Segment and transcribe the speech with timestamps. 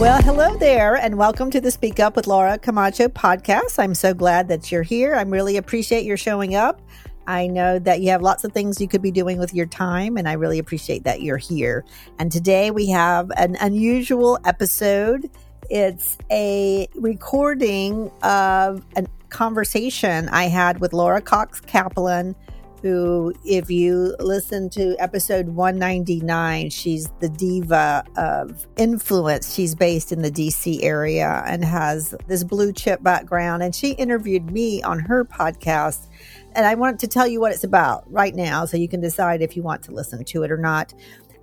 [0.00, 3.78] Well, hello there, and welcome to the Speak Up with Laura Camacho podcast.
[3.78, 5.14] I'm so glad that you're here.
[5.14, 6.80] I really appreciate your showing up.
[7.26, 10.16] I know that you have lots of things you could be doing with your time,
[10.16, 11.84] and I really appreciate that you're here.
[12.18, 15.28] And today we have an unusual episode.
[15.68, 22.34] It's a recording of a conversation I had with Laura Cox Kaplan
[22.82, 29.54] who, if you listen to episode 199, she's the diva of influence.
[29.54, 33.62] She's based in the DC area and has this blue chip background.
[33.62, 36.08] And she interviewed me on her podcast.
[36.54, 39.42] And I want to tell you what it's about right now so you can decide
[39.42, 40.94] if you want to listen to it or not.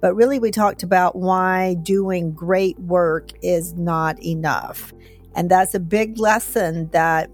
[0.02, 4.94] But really, we talked about why doing great work is not enough.
[5.36, 7.30] And that's a big lesson that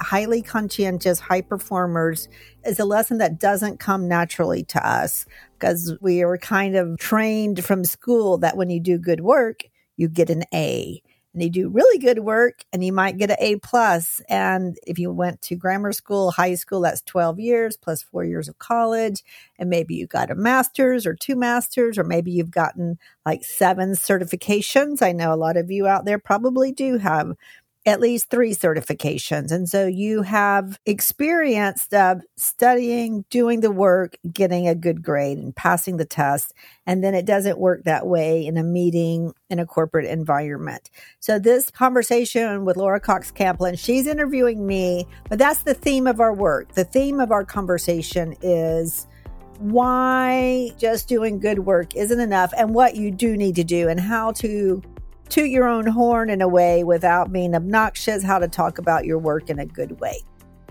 [0.00, 2.28] highly conscientious high performers
[2.64, 5.26] is a lesson that doesn't come naturally to us
[5.58, 9.62] because we are kind of trained from school that when you do good work,
[9.96, 11.02] you get an A.
[11.34, 14.20] And you do really good work and you might get an A plus.
[14.28, 18.48] And if you went to grammar school, high school, that's 12 years plus four years
[18.48, 19.22] of college.
[19.58, 23.92] And maybe you got a master's or two masters, or maybe you've gotten like seven
[23.92, 25.02] certifications.
[25.02, 27.34] I know a lot of you out there probably do have
[27.88, 29.50] at least three certifications.
[29.50, 35.56] And so you have experience of studying, doing the work, getting a good grade and
[35.56, 36.52] passing the test.
[36.86, 40.90] And then it doesn't work that way in a meeting in a corporate environment.
[41.20, 46.20] So this conversation with Laura Cox Kaplan, she's interviewing me, but that's the theme of
[46.20, 46.74] our work.
[46.74, 49.06] The theme of our conversation is
[49.60, 53.98] why just doing good work isn't enough and what you do need to do and
[53.98, 54.82] how to
[55.28, 59.18] toot your own horn in a way without being obnoxious, how to talk about your
[59.18, 60.22] work in a good way.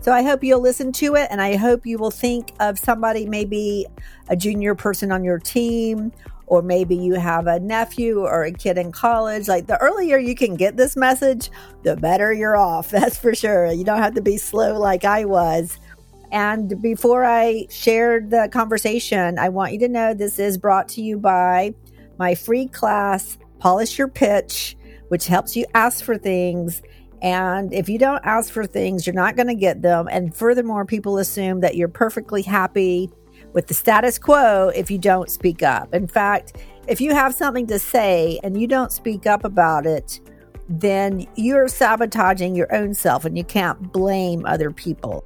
[0.01, 3.25] So I hope you'll listen to it and I hope you will think of somebody,
[3.25, 3.87] maybe
[4.29, 6.11] a junior person on your team,
[6.45, 9.47] or maybe you have a nephew or a kid in college.
[9.47, 11.49] Like the earlier you can get this message,
[11.83, 12.89] the better you're off.
[12.91, 13.71] That's for sure.
[13.71, 15.77] You don't have to be slow like I was.
[16.31, 21.01] And before I shared the conversation, I want you to know this is brought to
[21.01, 21.73] you by
[22.19, 24.77] my free class polish your pitch,
[25.09, 26.81] which helps you ask for things.
[27.21, 30.07] And if you don't ask for things, you're not going to get them.
[30.11, 33.09] And furthermore, people assume that you're perfectly happy
[33.53, 35.93] with the status quo if you don't speak up.
[35.93, 36.57] In fact,
[36.87, 40.19] if you have something to say and you don't speak up about it,
[40.69, 45.23] then you're sabotaging your own self and you can't blame other people.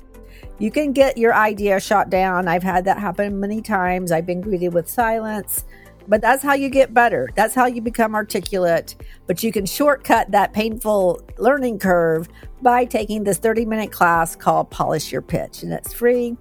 [0.59, 2.47] You can get your idea shot down.
[2.47, 4.11] I've had that happen many times.
[4.11, 5.65] I've been greeted with silence.
[6.11, 7.29] But that's how you get better.
[7.35, 8.95] That's how you become articulate.
[9.27, 12.27] But you can shortcut that painful learning curve
[12.61, 15.63] by taking this 30 minute class called Polish Your Pitch.
[15.63, 16.35] And it's free.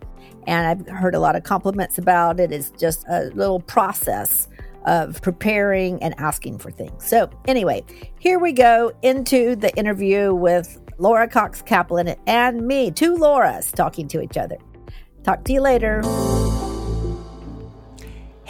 [0.49, 2.51] And I've heard a lot of compliments about it.
[2.51, 4.49] It's just a little process
[4.87, 7.07] of preparing and asking for things.
[7.07, 7.85] So, anyway,
[8.19, 14.09] here we go into the interview with Laura Cox Kaplan and me, two Lauras talking
[14.09, 14.57] to each other.
[15.23, 16.03] Talk to you later.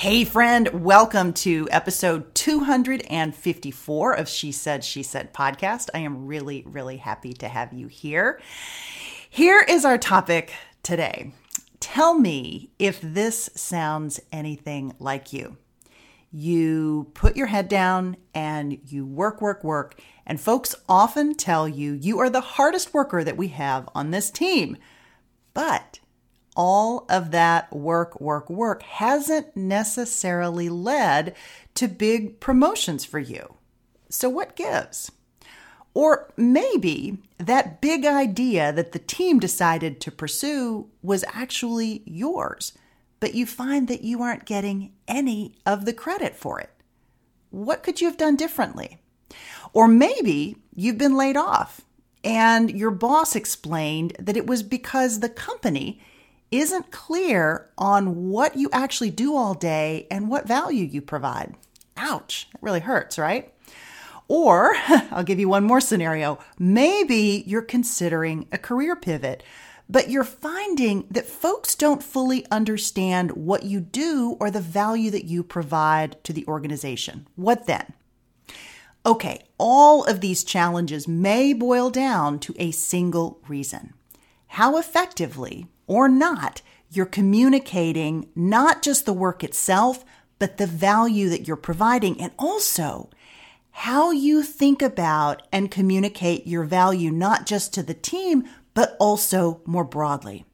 [0.00, 5.90] Hey, friend, welcome to episode 254 of She Said, She Said podcast.
[5.92, 8.40] I am really, really happy to have you here.
[9.28, 11.34] Here is our topic today.
[11.80, 15.58] Tell me if this sounds anything like you.
[16.32, 21.92] You put your head down and you work, work, work, and folks often tell you
[21.92, 24.78] you are the hardest worker that we have on this team.
[25.52, 26.00] But
[26.56, 31.34] all of that work, work, work hasn't necessarily led
[31.74, 33.54] to big promotions for you.
[34.08, 35.10] So, what gives?
[35.94, 42.72] Or maybe that big idea that the team decided to pursue was actually yours,
[43.18, 46.70] but you find that you aren't getting any of the credit for it.
[47.50, 49.00] What could you have done differently?
[49.72, 51.80] Or maybe you've been laid off
[52.22, 56.00] and your boss explained that it was because the company
[56.50, 61.54] isn't clear on what you actually do all day and what value you provide.
[61.96, 63.52] Ouch, it really hurts, right?
[64.28, 64.74] Or
[65.10, 66.38] I'll give you one more scenario.
[66.58, 69.42] Maybe you're considering a career pivot,
[69.88, 75.24] but you're finding that folks don't fully understand what you do or the value that
[75.24, 77.26] you provide to the organization.
[77.34, 77.92] What then?
[79.04, 83.94] Okay, all of these challenges may boil down to a single reason.
[84.46, 90.04] How effectively or not, you're communicating not just the work itself,
[90.38, 93.10] but the value that you're providing and also
[93.72, 99.62] how you think about and communicate your value, not just to the team, but also
[99.66, 100.44] more broadly.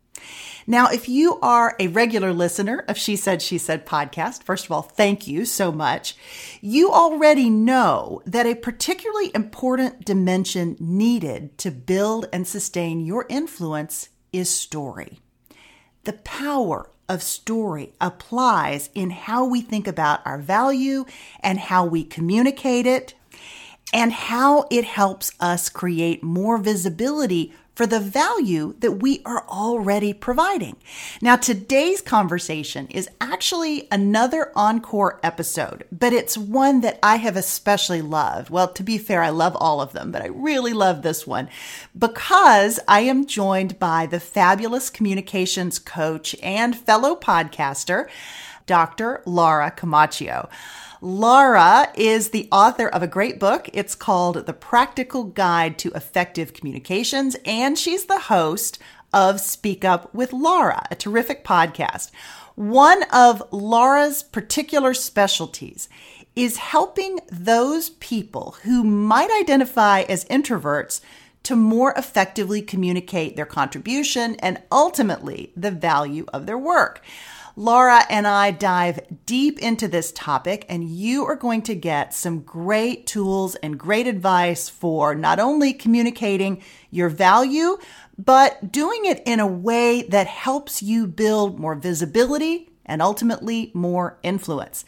[0.66, 4.72] Now, if you are a regular listener of She Said, She Said podcast, first of
[4.72, 6.16] all, thank you so much.
[6.62, 14.08] You already know that a particularly important dimension needed to build and sustain your influence
[14.32, 15.20] is story.
[16.06, 21.04] The power of story applies in how we think about our value
[21.40, 23.14] and how we communicate it
[23.92, 30.14] and how it helps us create more visibility for the value that we are already
[30.14, 30.76] providing.
[31.20, 38.00] Now, today's conversation is actually another encore episode, but it's one that I have especially
[38.00, 38.48] loved.
[38.48, 41.50] Well, to be fair, I love all of them, but I really love this one
[41.96, 48.08] because I am joined by the fabulous communications coach and fellow podcaster,
[48.64, 49.22] Dr.
[49.26, 50.48] Laura Camacho.
[51.02, 53.68] Laura is the author of a great book.
[53.74, 58.78] It's called The Practical Guide to Effective Communications, and she's the host
[59.12, 62.10] of Speak Up with Laura, a terrific podcast.
[62.54, 65.90] One of Laura's particular specialties
[66.34, 71.02] is helping those people who might identify as introverts
[71.42, 77.02] to more effectively communicate their contribution and ultimately the value of their work.
[77.58, 82.40] Laura and I dive deep into this topic, and you are going to get some
[82.40, 87.78] great tools and great advice for not only communicating your value,
[88.18, 94.18] but doing it in a way that helps you build more visibility and ultimately more
[94.22, 94.84] influence.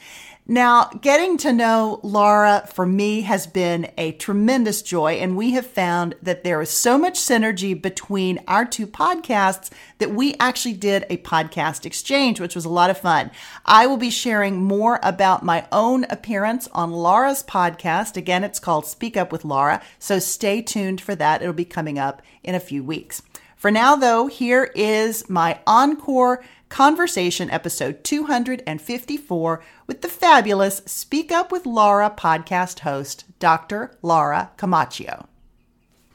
[0.50, 5.66] Now, getting to know Laura for me has been a tremendous joy, and we have
[5.66, 9.68] found that there is so much synergy between our two podcasts
[9.98, 13.30] that we actually did a podcast exchange, which was a lot of fun.
[13.66, 18.16] I will be sharing more about my own appearance on Laura's podcast.
[18.16, 21.42] Again, it's called Speak Up with Laura, so stay tuned for that.
[21.42, 23.20] It'll be coming up in a few weeks.
[23.58, 31.50] For now, though, here is my encore conversation episode 254 with the fabulous Speak Up
[31.50, 33.96] with Laura podcast host, Dr.
[34.02, 35.26] Laura Camacho.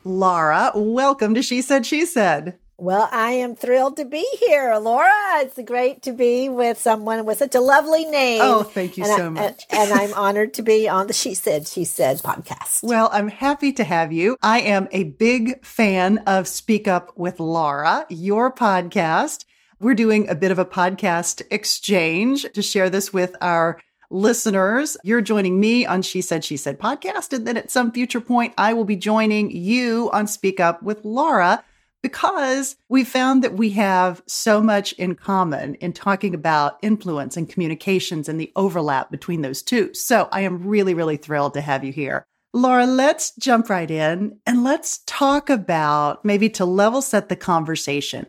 [0.03, 2.57] Laura, welcome to She Said, She Said.
[2.77, 5.09] Well, I am thrilled to be here, Laura.
[5.35, 8.41] It's great to be with someone with such a lovely name.
[8.44, 9.65] Oh, thank you and so I, much.
[9.69, 12.83] And, and, I'm honored to be on the She Said, She Said podcast.
[12.83, 14.35] Well, I'm happy to have you.
[14.41, 19.45] I am a big fan of Speak Up with Laura, your podcast.
[19.79, 23.79] We're doing a bit of a podcast exchange to share this with our
[24.09, 24.95] listeners.
[25.03, 27.33] You're joining me on She Said, She Said podcast.
[27.33, 31.03] And then at some future point, I will be joining you on Speak Up with
[31.03, 31.63] Laura
[32.03, 37.49] because we found that we have so much in common in talking about influence and
[37.49, 39.93] communications and the overlap between those two.
[39.93, 42.25] So I am really, really thrilled to have you here.
[42.53, 48.27] Laura, let's jump right in and let's talk about maybe to level set the conversation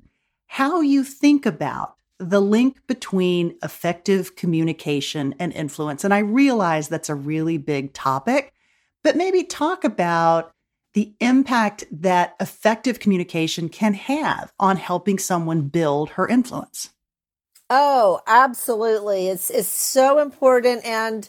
[0.55, 6.05] how you think about the link between effective communication and influence.
[6.05, 8.53] And I realize that's a really big topic,
[9.03, 10.53] but maybe talk about
[10.93, 16.91] the impact that effective communication can have on helping someone build her influence.
[17.69, 19.27] Oh, absolutely.
[19.27, 21.29] It's it's so important and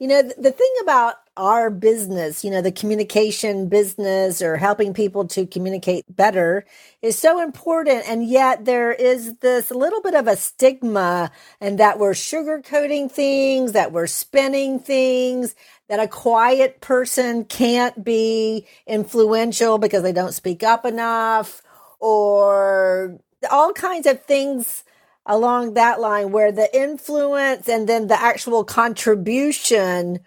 [0.00, 4.94] you know the, the thing about our business, you know, the communication business or helping
[4.94, 6.64] people to communicate better
[7.02, 8.08] is so important.
[8.08, 13.72] And yet there is this little bit of a stigma and that we're sugarcoating things,
[13.72, 15.56] that we're spinning things,
[15.88, 21.62] that a quiet person can't be influential because they don't speak up enough
[22.00, 23.18] or
[23.50, 24.84] all kinds of things
[25.26, 30.20] along that line where the influence and then the actual contribution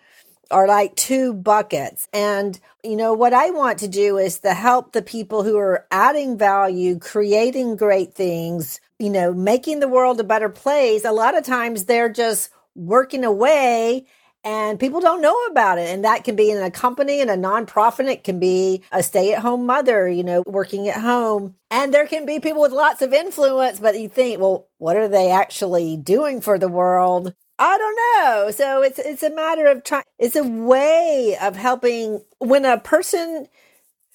[0.51, 2.07] are like two buckets.
[2.13, 5.85] And, you know, what I want to do is to help the people who are
[5.91, 11.05] adding value, creating great things, you know, making the world a better place.
[11.05, 14.05] A lot of times they're just working away
[14.43, 15.89] and people don't know about it.
[15.89, 18.09] And that can be in a company and a nonprofit.
[18.09, 21.55] It can be a stay at home mother, you know, working at home.
[21.69, 25.09] And there can be people with lots of influence, but you think, well, what are
[25.09, 27.33] they actually doing for the world?
[27.59, 28.51] I don't know.
[28.51, 30.03] So it's it's a matter of trying.
[30.19, 33.47] It's a way of helping when a person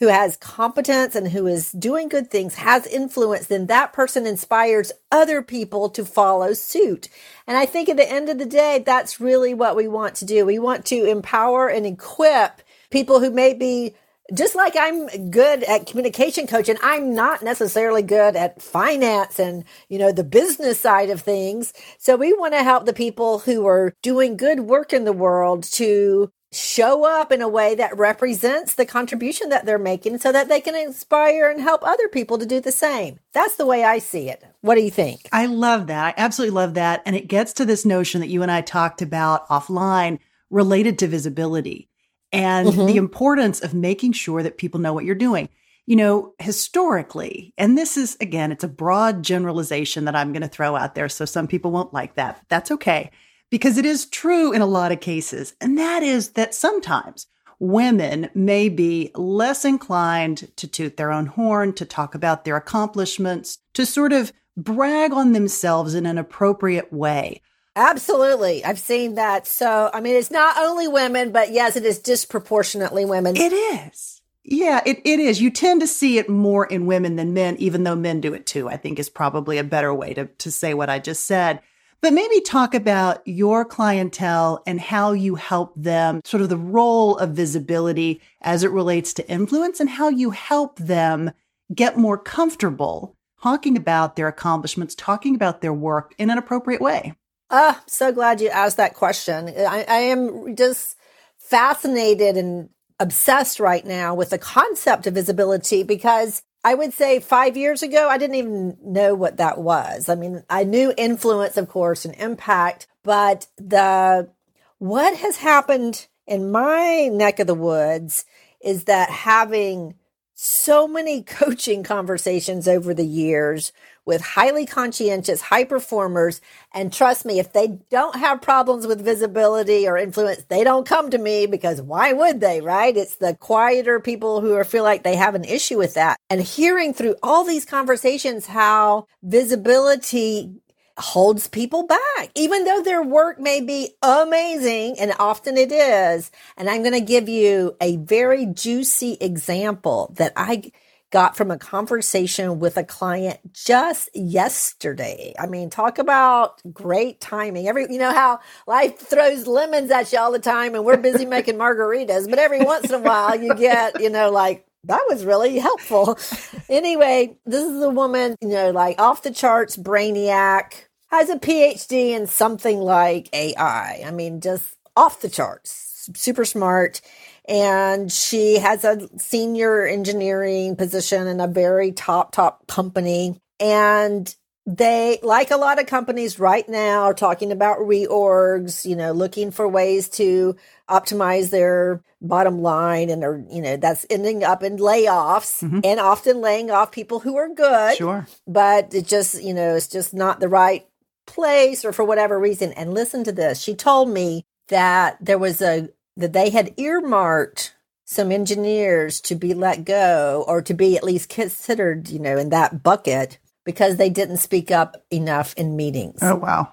[0.03, 4.91] who has competence and who is doing good things has influence, then that person inspires
[5.13, 7.09] other people to follow suit.
[7.47, 10.25] And I think at the end of the day, that's really what we want to
[10.25, 10.45] do.
[10.45, 13.95] We want to empower and equip people who may be
[14.35, 19.99] just like I'm good at communication coaching, I'm not necessarily good at finance and, you
[19.99, 21.73] know, the business side of things.
[21.99, 25.65] So we want to help the people who are doing good work in the world
[25.75, 30.49] to show up in a way that represents the contribution that they're making so that
[30.49, 33.19] they can inspire and help other people to do the same.
[33.33, 34.45] That's the way I see it.
[34.61, 35.29] What do you think?
[35.33, 36.05] I love that.
[36.05, 37.03] I absolutely love that.
[37.07, 40.19] And it gets to this notion that you and I talked about offline
[40.51, 41.89] related to visibility
[42.33, 42.87] and mm-hmm.
[42.87, 45.49] the importance of making sure that people know what you're doing.
[45.85, 50.49] You know, historically, and this is again, it's a broad generalization that I'm going to
[50.49, 51.09] throw out there.
[51.09, 52.37] So some people won't like that.
[52.37, 53.11] But That's okay
[53.53, 55.55] because it is true in a lot of cases.
[55.61, 57.27] And that is that sometimes
[57.59, 63.59] women may be less inclined to toot their own horn, to talk about their accomplishments,
[63.75, 67.43] to sort of brag on themselves in an appropriate way.
[67.75, 68.65] Absolutely.
[68.65, 69.47] I've seen that.
[69.47, 73.37] So, I mean, it's not only women, but yes, it is disproportionately women.
[73.37, 74.21] It is.
[74.45, 75.41] Yeah, it, it is.
[75.41, 78.45] You tend to see it more in women than men, even though men do it
[78.45, 81.61] too, I think is probably a better way to, to say what I just said.
[82.01, 87.17] But maybe talk about your clientele and how you help them, sort of the role
[87.17, 91.31] of visibility as it relates to influence and how you help them
[91.73, 97.15] get more comfortable talking about their accomplishments, talking about their work in an appropriate way.
[97.55, 99.49] Ah, so glad you asked that question.
[99.49, 100.97] I, I am just
[101.37, 107.57] fascinated and obsessed right now with the concept of visibility because I would say five
[107.59, 110.09] years ago, I didn't even know what that was.
[110.09, 114.31] I mean, I knew influence, of course, and impact, but the
[114.79, 118.25] what has happened in my neck of the woods
[118.63, 119.95] is that having
[120.35, 123.73] so many coaching conversations over the years
[124.05, 126.41] with highly conscientious high performers.
[126.73, 131.11] And trust me, if they don't have problems with visibility or influence, they don't come
[131.11, 132.97] to me because why would they, right?
[132.97, 136.19] It's the quieter people who are, feel like they have an issue with that.
[136.31, 140.63] And hearing through all these conversations how visibility
[140.99, 146.31] holds people back, even though their work may be amazing, and often it is.
[146.57, 150.71] And I'm going to give you a very juicy example that I
[151.13, 155.35] got from a conversation with a client just yesterday.
[155.39, 157.69] I mean, talk about great timing.
[157.69, 161.27] Every, you know how life throws lemons at you all the time and we're busy
[161.27, 165.25] making margaritas, but every once in a while you get, you know, like, that was
[165.25, 166.19] really helpful.
[166.69, 172.11] anyway, this is a woman, you know, like off the charts, brainiac, has a PhD
[172.11, 174.03] in something like AI.
[174.05, 177.01] I mean, just off the charts, super smart
[177.47, 183.41] and she has a senior engineering position in a very top top company.
[183.59, 189.11] And they like a lot of companies right now are talking about reorgs you know
[189.11, 190.55] looking for ways to
[190.89, 195.81] optimize their bottom line and are you know that's ending up in layoffs mm-hmm.
[195.83, 198.25] and often laying off people who are good sure.
[198.47, 200.87] but it just you know it's just not the right
[201.27, 202.73] place or for whatever reason.
[202.73, 203.61] And listen to this.
[203.61, 209.55] She told me that there was a that they had earmarked some engineers to be
[209.55, 214.11] let go or to be at least considered, you know, in that bucket because they
[214.11, 216.19] didn't speak up enough in meetings.
[216.21, 216.73] Oh, wow.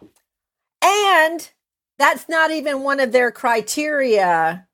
[0.84, 1.50] And
[1.98, 4.68] that's not even one of their criteria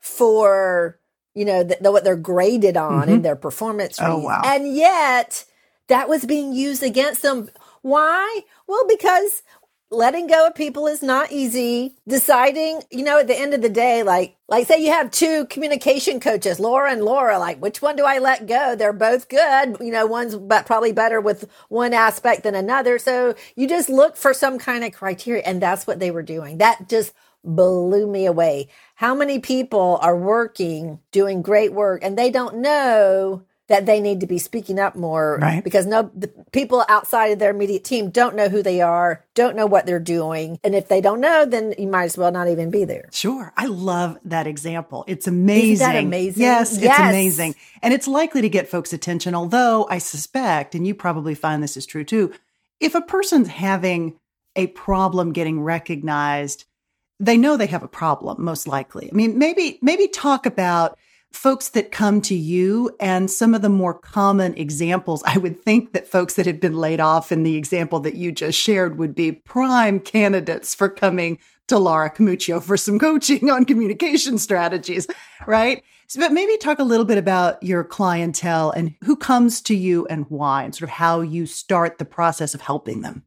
[0.00, 0.98] for,
[1.34, 3.10] you know, the, the, what they're graded on mm-hmm.
[3.10, 3.98] in their performance.
[4.00, 4.40] Oh, wow.
[4.44, 5.44] And yet
[5.88, 7.50] that was being used against them.
[7.82, 8.40] Why?
[8.66, 9.42] Well, because
[9.90, 11.94] letting go of people is not easy.
[12.06, 15.46] Deciding you know at the end of the day like like say you have two
[15.46, 18.74] communication coaches laura and laura like which one do i let go?
[18.74, 22.98] They're both good you know one's but probably better with one aspect than another.
[22.98, 26.58] So you just look for some kind of criteria and that's what they were doing.
[26.58, 27.12] That just
[27.44, 28.68] blew me away.
[28.96, 34.20] How many people are working doing great work and they don't know that they need
[34.20, 35.62] to be speaking up more right.
[35.62, 39.54] because no the people outside of their immediate team don't know who they are, don't
[39.54, 42.48] know what they're doing, and if they don't know, then you might as well not
[42.48, 43.08] even be there.
[43.12, 45.04] Sure, I love that example.
[45.06, 45.72] It's amazing.
[45.72, 46.42] Isn't that amazing?
[46.42, 49.34] Yes, yes, it's amazing, and it's likely to get folks' attention.
[49.34, 52.32] Although I suspect, and you probably find this is true too,
[52.80, 54.18] if a person's having
[54.56, 56.64] a problem getting recognized,
[57.20, 58.42] they know they have a problem.
[58.42, 59.10] Most likely.
[59.12, 60.98] I mean, maybe maybe talk about
[61.32, 65.92] folks that come to you and some of the more common examples i would think
[65.92, 69.14] that folks that have been laid off in the example that you just shared would
[69.14, 75.06] be prime candidates for coming to laura Camacho for some coaching on communication strategies
[75.46, 75.82] right?
[76.06, 80.06] So, but maybe talk a little bit about your clientele and who comes to you
[80.06, 83.24] and why and sort of how you start the process of helping them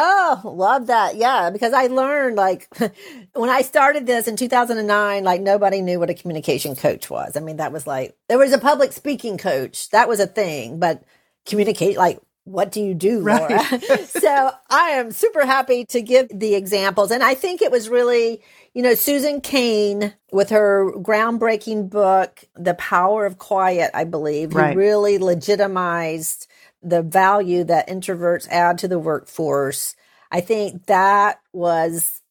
[0.00, 1.16] Oh, love that.
[1.16, 2.68] Yeah, because I learned like
[3.34, 7.36] when I started this in 2009, like nobody knew what a communication coach was.
[7.36, 9.90] I mean, that was like there was a public speaking coach.
[9.90, 11.02] That was a thing, but
[11.46, 13.48] communicate like what do you do, Laura?
[13.48, 13.82] Right.
[14.08, 17.10] so I am super happy to give the examples.
[17.10, 18.42] And I think it was really,
[18.74, 24.72] you know, Susan Cain with her groundbreaking book, The Power of Quiet, I believe, right.
[24.72, 26.47] who really legitimized
[26.82, 29.96] the value that introverts add to the workforce.
[30.30, 32.22] I think that was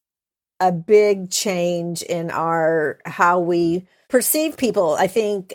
[0.59, 4.95] a big change in our how we perceive people.
[4.95, 5.53] I think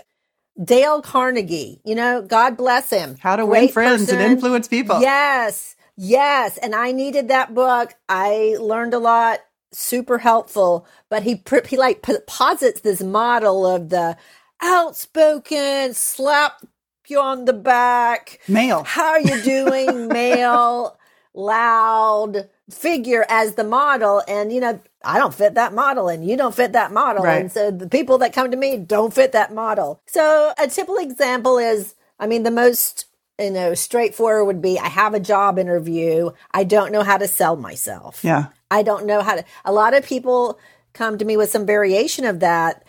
[0.63, 3.17] Dale Carnegie, you know, God bless him.
[3.21, 4.21] How to win friends person.
[4.21, 5.01] and influence people.
[5.01, 5.77] Yes.
[5.97, 6.59] Yes.
[6.59, 7.95] And I needed that book.
[8.09, 9.41] I learned a lot,
[9.73, 10.87] super helpful.
[11.09, 14.17] But he, he like posits this model of the
[14.61, 16.63] outspoken, slap
[17.11, 18.41] you on the back.
[18.49, 18.85] Male.
[18.85, 20.09] How are you doing?
[20.13, 20.99] Male,
[21.35, 24.23] loud figure as the model.
[24.27, 27.25] And, you know, I don't fit that model and you don't fit that model.
[27.25, 27.41] Right.
[27.41, 30.01] And so the people that come to me don't fit that model.
[30.07, 33.07] So a typical example is, I mean, the most,
[33.39, 36.31] you know, straightforward would be I have a job interview.
[36.53, 38.23] I don't know how to sell myself.
[38.23, 38.47] Yeah.
[38.71, 40.59] I don't know how to, a lot of people
[40.93, 42.85] come to me with some variation of that.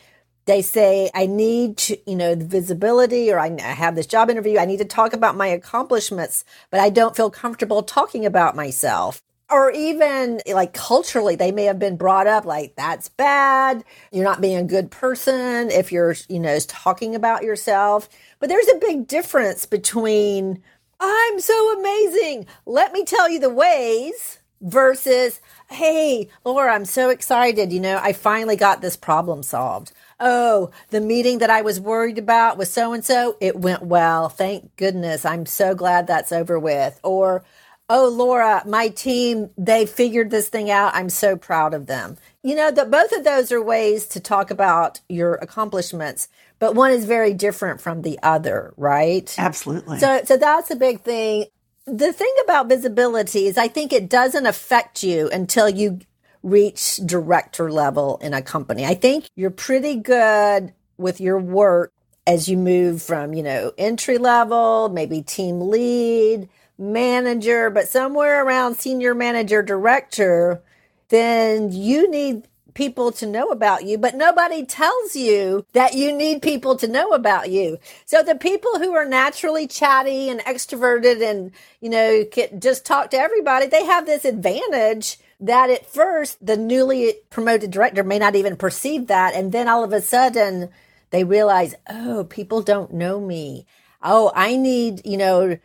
[0.46, 4.60] They say, I need to, you know, the visibility or I, have this job interview.
[4.60, 9.22] I need to talk about my accomplishments, but I don't feel comfortable talking about myself
[9.54, 13.84] or even like culturally, they may have been brought up like that's bad.
[14.12, 18.10] You're not being a good person if you're, you know, talking about yourself.
[18.40, 20.64] But there's a big difference between
[21.00, 22.48] I'm so amazing.
[22.66, 27.72] Let me tell you the ways versus, Hey, Laura, I'm so excited.
[27.72, 29.92] You know, I finally got this problem solved.
[30.26, 34.30] Oh, the meeting that I was worried about with so and so, it went well.
[34.30, 35.26] Thank goodness.
[35.26, 36.98] I'm so glad that's over with.
[37.04, 37.44] Or,
[37.90, 42.56] oh laura my team they figured this thing out i'm so proud of them you
[42.56, 47.06] know that both of those are ways to talk about your accomplishments but one is
[47.06, 51.46] very different from the other right absolutely so so that's a big thing
[51.86, 56.00] the thing about visibility is i think it doesn't affect you until you
[56.44, 61.92] reach director level in a company i think you're pretty good with your work
[62.28, 66.48] as you move from you know entry level maybe team lead
[66.78, 70.62] manager, but somewhere around senior manager, director,
[71.10, 76.42] then you need people to know about you, but nobody tells you that you need
[76.42, 77.78] people to know about you.
[78.06, 81.52] So the people who are naturally chatty and extroverted and,
[81.82, 82.24] you know,
[82.58, 88.04] just talk to everybody, they have this advantage that at first the newly promoted director
[88.04, 89.36] may not even perceive that.
[89.36, 90.70] And then all of a sudden
[91.10, 93.66] they realize, oh, people don't know me.
[94.02, 95.58] Oh, I need, you know,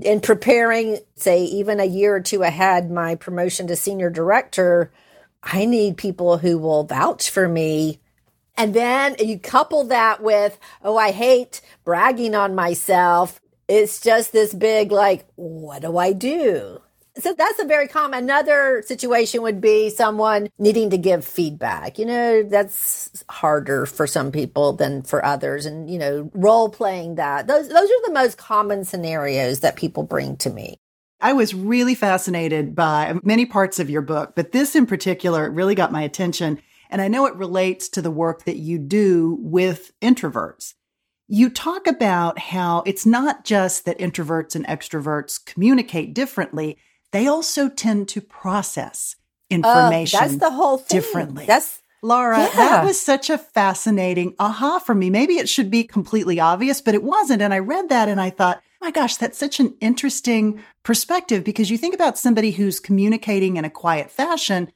[0.00, 4.90] in preparing, say, even a year or two ahead, my promotion to senior director,
[5.42, 8.00] I need people who will vouch for me.
[8.56, 13.38] And then you couple that with, oh, I hate bragging on myself.
[13.68, 16.80] It's just this big, like, what do I do?
[17.18, 18.24] So that's a very common.
[18.24, 21.98] Another situation would be someone needing to give feedback.
[21.98, 25.64] You know, that's harder for some people than for others.
[25.64, 27.46] And, you know, role playing that.
[27.46, 30.78] Those, those are the most common scenarios that people bring to me.
[31.20, 35.74] I was really fascinated by many parts of your book, but this in particular really
[35.74, 36.60] got my attention.
[36.90, 40.74] And I know it relates to the work that you do with introverts.
[41.26, 46.76] You talk about how it's not just that introverts and extroverts communicate differently,
[47.16, 49.16] they also tend to process
[49.48, 50.18] information.
[50.18, 51.00] Uh, that's the whole thing.
[51.00, 51.46] differently.
[51.46, 52.50] That's Laura, yeah.
[52.54, 55.08] that was such a fascinating aha for me.
[55.08, 57.42] Maybe it should be completely obvious, but it wasn't.
[57.42, 61.70] And I read that and I thought, my gosh, that's such an interesting perspective because
[61.70, 64.70] you think about somebody who's communicating in a quiet fashion.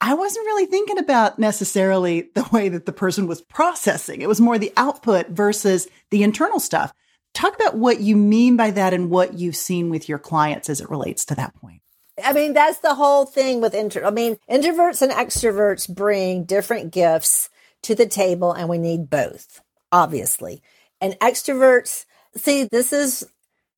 [0.00, 4.22] I wasn't really thinking about necessarily the way that the person was processing.
[4.22, 6.92] It was more the output versus the internal stuff.
[7.34, 10.80] Talk about what you mean by that and what you've seen with your clients as
[10.80, 11.81] it relates to that point.
[12.24, 14.06] I mean, that's the whole thing with intro.
[14.06, 17.48] I mean, introverts and extroverts bring different gifts
[17.82, 20.62] to the table, and we need both, obviously.
[21.00, 22.04] And extroverts,
[22.36, 23.26] see, this is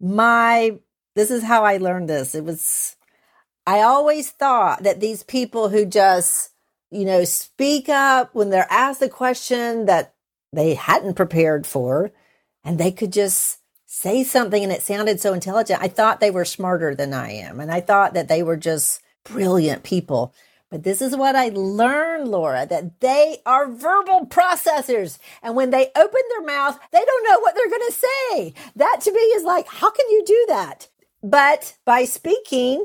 [0.01, 0.79] my,
[1.15, 2.35] this is how I learned this.
[2.35, 2.97] It was,
[3.67, 6.51] I always thought that these people who just,
[6.91, 10.15] you know, speak up when they're asked a question that
[10.53, 12.13] they hadn't prepared for,
[12.63, 13.59] and they could just
[13.95, 15.81] say something and it sounded so intelligent.
[15.81, 17.61] I thought they were smarter than I am.
[17.61, 20.35] And I thought that they were just brilliant people.
[20.69, 25.19] But this is what I learned, Laura, that they are verbal processors.
[25.45, 28.55] And when they open their mouth, they don't know what they're going to say.
[28.75, 30.89] That to me is like, how can you do that?
[31.23, 32.85] But by speaking,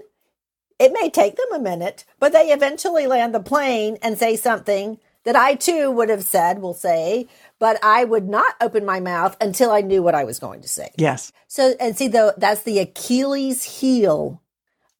[0.78, 5.00] it may take them a minute, but they eventually land the plane and say something
[5.30, 7.28] that I too would have said, will say,
[7.60, 10.68] but I would not open my mouth until I knew what I was going to
[10.68, 10.90] say.
[10.98, 11.32] Yes.
[11.48, 14.42] So, and see, though, that's the Achilles heel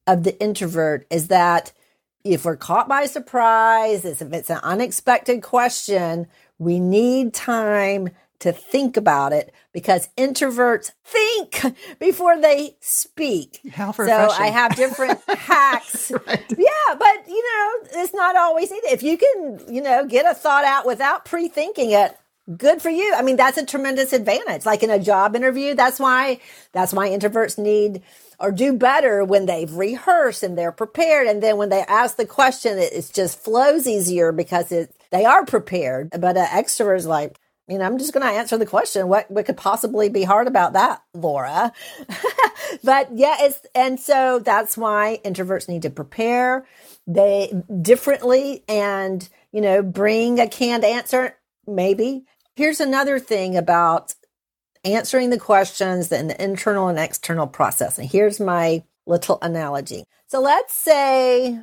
[0.06, 1.72] of the introvert is that
[2.22, 6.28] if we're caught by surprise, if it's an unexpected question,
[6.60, 11.62] we need time to think about it because introverts think
[11.98, 13.60] before they speak.
[13.72, 14.42] How so refreshing.
[14.42, 16.10] I have different hacks.
[16.10, 16.44] Right.
[16.58, 18.90] Yeah, but you know, it's not always needed.
[18.90, 22.16] If you can, you know, get a thought out without pre-thinking it,
[22.56, 23.14] good for you.
[23.14, 24.66] I mean, that's a tremendous advantage.
[24.66, 26.40] Like in a job interview, that's why
[26.72, 28.02] that's why introverts need
[28.38, 31.26] or do better when they've rehearsed and they're prepared.
[31.26, 35.26] And then when they ask the question, it, it just flows easier because it, they
[35.26, 36.10] are prepared.
[36.10, 37.38] But an extrovert is like,
[37.70, 39.08] you know, I'm just going to answer the question.
[39.08, 41.72] What, what could possibly be hard about that, Laura?
[42.84, 46.66] but yeah, it's, and so that's why introverts need to prepare
[47.06, 51.36] they differently and, you know, bring a canned answer.
[51.66, 52.24] Maybe.
[52.56, 54.14] Here's another thing about
[54.84, 57.98] answering the questions and the internal and external process.
[57.98, 60.04] And Here's my little analogy.
[60.26, 61.60] So let's say,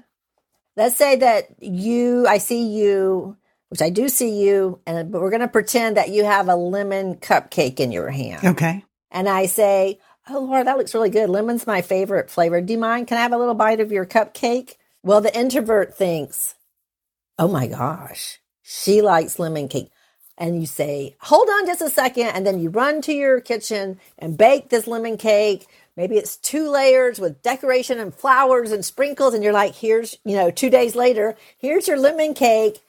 [0.75, 3.37] let's say that you, I see you,
[3.69, 6.55] which I do see you, and but we're going to pretend that you have a
[6.55, 8.45] lemon cupcake in your hand.
[8.45, 8.83] Okay.
[9.11, 9.99] And I say,
[10.29, 11.29] Oh, Laura, that looks really good.
[11.29, 12.59] Lemon's my favorite flavor.
[12.59, 13.07] Do you mind?
[13.07, 14.75] Can I have a little bite of your cupcake?
[15.03, 16.55] Well, the introvert thinks,
[17.39, 19.91] Oh my gosh, she likes lemon cake
[20.37, 22.27] and you say, hold on just a second.
[22.27, 25.65] And then you run to your kitchen and bake this lemon cake.
[25.95, 29.33] Maybe it's two layers with decoration and flowers and sprinkles.
[29.33, 32.79] And you're like, here's, you know, two days later, here's your lemon cake.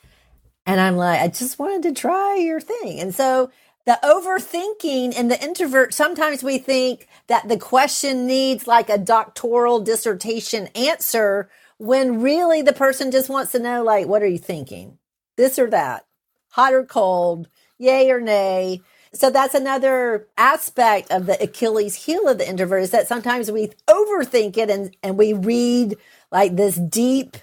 [0.68, 3.00] And I'm like, I just wanted to try your thing.
[3.00, 3.50] And so
[3.86, 9.80] the overthinking and the introvert, sometimes we think that the question needs like a doctoral
[9.80, 14.98] dissertation answer when really the person just wants to know, like, what are you thinking?
[15.38, 16.04] This or that
[16.50, 18.82] hot or cold, yay or nay.
[19.14, 23.70] So that's another aspect of the Achilles heel of the introvert is that sometimes we
[23.88, 25.96] overthink it and, and we read
[26.30, 27.38] like this deep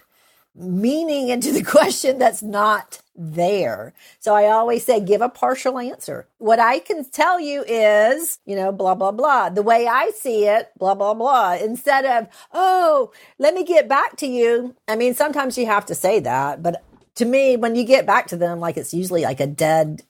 [0.56, 3.94] meaning into the question that's not there.
[4.20, 6.28] So I always say, give a partial answer.
[6.38, 9.50] What I can tell you is, you know, blah, blah, blah.
[9.50, 11.54] The way I see it, blah, blah, blah.
[11.54, 14.76] Instead of, oh, let me get back to you.
[14.88, 16.84] I mean, sometimes you have to say that, but
[17.16, 20.04] to me, when you get back to them, like it's usually like a dead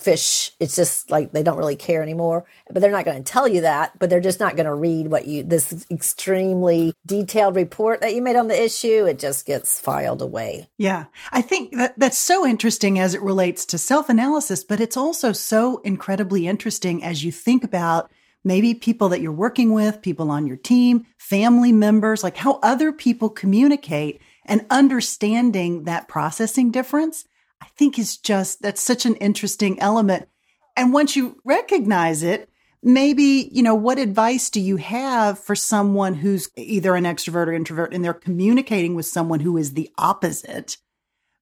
[0.00, 0.52] fish.
[0.58, 2.44] It's just like they don't really care anymore.
[2.70, 5.08] But they're not going to tell you that, but they're just not going to read
[5.08, 9.06] what you, this extremely detailed report that you made on the issue.
[9.06, 10.68] It just gets filed away.
[10.78, 11.06] Yeah.
[11.32, 15.32] I think that that's so interesting as it relates to self analysis, but it's also
[15.32, 18.10] so incredibly interesting as you think about
[18.44, 22.92] maybe people that you're working with, people on your team, family members, like how other
[22.92, 27.24] people communicate and understanding that processing difference,
[27.60, 30.28] I think is just, that's such an interesting element.
[30.76, 32.48] And once you recognize it,
[32.82, 37.52] maybe, you know, what advice do you have for someone who's either an extrovert or
[37.52, 40.78] introvert and they're communicating with someone who is the opposite?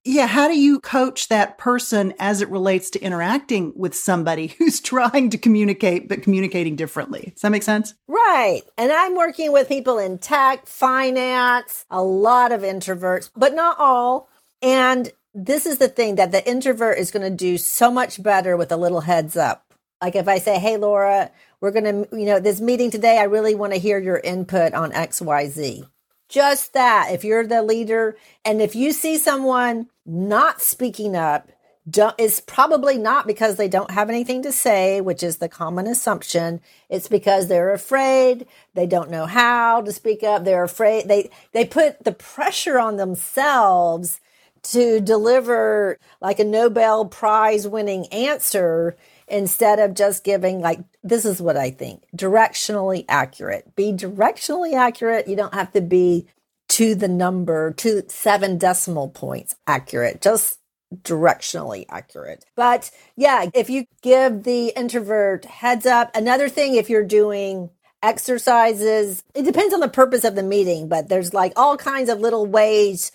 [0.05, 4.81] Yeah, how do you coach that person as it relates to interacting with somebody who's
[4.81, 7.33] trying to communicate but communicating differently?
[7.35, 7.95] Does that make sense?
[8.07, 8.63] Right.
[8.77, 14.29] And I'm working with people in tech, finance, a lot of introverts, but not all.
[14.63, 18.57] And this is the thing that the introvert is going to do so much better
[18.57, 19.65] with a little heads up.
[20.03, 23.25] Like if I say, Hey, Laura, we're going to, you know, this meeting today, I
[23.25, 25.89] really want to hear your input on XYZ.
[26.29, 27.11] Just that.
[27.13, 31.51] If you're the leader and if you see someone not speaking up,
[31.89, 35.87] don't, it's probably not because they don't have anything to say, which is the common
[35.87, 36.61] assumption.
[36.91, 38.47] It's because they're afraid.
[38.75, 40.45] They don't know how to speak up.
[40.45, 41.09] They're afraid.
[41.09, 44.21] They, they put the pressure on themselves
[44.65, 51.41] to deliver like a Nobel Prize winning answer instead of just giving like this is
[51.41, 53.75] what I think directionally accurate.
[53.77, 55.29] Be directionally accurate.
[55.29, 56.27] You don't have to be
[56.71, 60.21] to the number to seven decimal points accurate.
[60.21, 60.59] Just
[60.95, 62.45] directionally accurate.
[62.57, 67.71] But yeah, if you give the introvert heads up, another thing if you're doing
[68.03, 72.21] exercises, it depends on the purpose of the meeting, but there's like all kinds of
[72.21, 73.13] little ways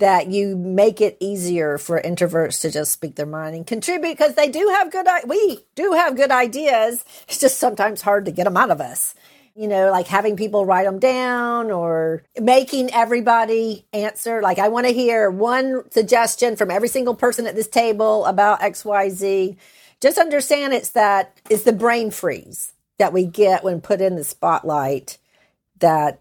[0.00, 4.34] that you make it easier for introverts to just speak their mind and contribute because
[4.34, 7.04] they do have good we do have good ideas.
[7.28, 9.14] It's just sometimes hard to get them out of us.
[9.54, 14.42] You know like having people write them down or making everybody answer.
[14.42, 18.60] Like i want to hear one suggestion from every single person at this table about
[18.60, 19.56] xyz
[20.00, 24.24] just understand it's that it's the brain freeze that we get when put in the
[24.24, 25.18] spotlight
[25.78, 26.20] that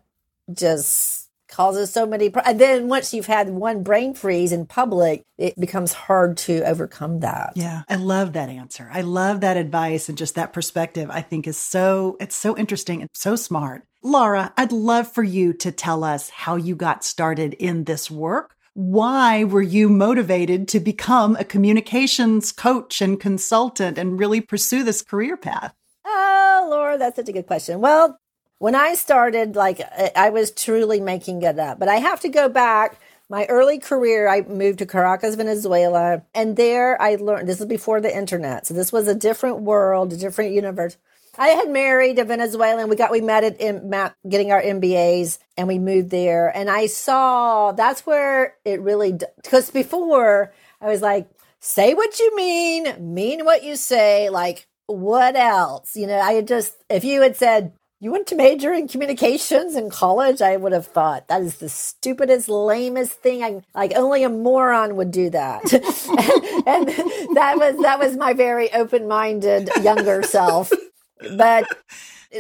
[0.53, 1.18] just
[1.59, 5.59] causes so many pro- and then once you've had one brain freeze in public it
[5.59, 7.51] becomes hard to overcome that.
[7.55, 7.81] Yeah.
[7.89, 8.89] I love that answer.
[8.93, 13.01] I love that advice and just that perspective i think is so it's so interesting
[13.01, 13.83] and so smart.
[14.01, 18.55] Laura i'd love for you to tell us how you got started in this work.
[18.73, 25.01] Why were you motivated to become a communications coach and consultant and really pursue this
[25.01, 25.73] career path?
[26.05, 27.81] Oh, Laura, that's such a good question.
[27.81, 28.17] Well,
[28.59, 29.81] when I started, like
[30.15, 32.99] I was truly making it up, but I have to go back.
[33.29, 38.01] My early career, I moved to Caracas, Venezuela, and there I learned this is before
[38.01, 38.67] the internet.
[38.67, 40.97] So this was a different world, a different universe.
[41.37, 42.89] I had married a Venezuelan.
[42.89, 43.89] We got we met at in,
[44.27, 46.49] getting our MBAs, and we moved there.
[46.49, 52.35] And I saw that's where it really because before I was like, say what you
[52.35, 54.29] mean, mean what you say.
[54.29, 55.95] Like what else?
[55.95, 59.75] You know, I had just if you had said you went to major in communications
[59.75, 63.43] in college, I would have thought that is the stupidest, lamest thing.
[63.43, 65.62] I like only a moron would do that.
[65.73, 70.71] and, and that was that was my very open-minded younger self.
[71.35, 71.67] But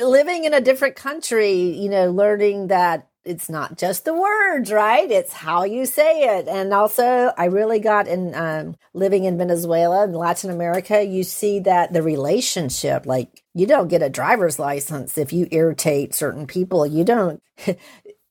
[0.01, 5.09] living in a different country, you know, learning that it's not just the words, right?
[5.09, 6.47] It's how you say it.
[6.47, 11.59] And also, I really got in um, living in Venezuela and Latin America, you see
[11.61, 16.85] that the relationship, like, you don't get a driver's license if you irritate certain people.
[16.85, 17.41] You don't.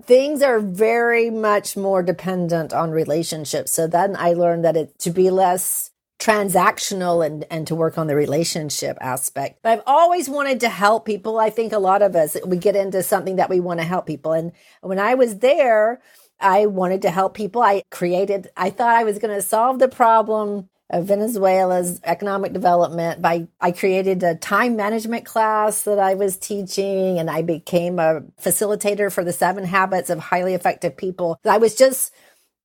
[0.04, 3.72] Things are very much more dependent on relationships.
[3.72, 8.06] So then I learned that it to be less transactional and, and to work on
[8.08, 9.60] the relationship aspect.
[9.62, 11.38] But I've always wanted to help people.
[11.38, 14.06] I think a lot of us, we get into something that we want to help
[14.06, 14.32] people.
[14.32, 16.00] And when I was there,
[16.40, 17.62] I wanted to help people.
[17.62, 23.20] I created, I thought I was going to solve the problem of Venezuela's economic development
[23.20, 28.22] by I created a time management class that I was teaching and I became a
[28.42, 31.38] facilitator for the seven habits of highly effective people.
[31.44, 32.12] I was just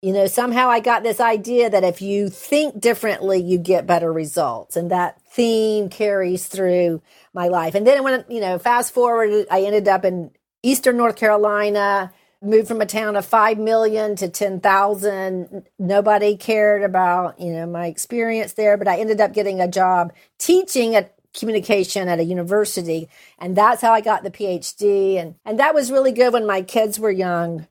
[0.04, 4.12] you know, somehow I got this idea that if you think differently, you get better
[4.12, 4.76] results.
[4.76, 7.02] And that theme carries through
[7.34, 7.74] my life.
[7.74, 12.12] And then when, you know, fast forward, I ended up in Eastern North Carolina,
[12.42, 15.70] moved from a town of 5 million to 10,000.
[15.80, 20.12] Nobody cared about, you know, my experience there, but I ended up getting a job
[20.38, 23.08] teaching at communication at a university.
[23.40, 25.16] And that's how I got the PhD.
[25.16, 27.68] And, and that was really good when my kids were young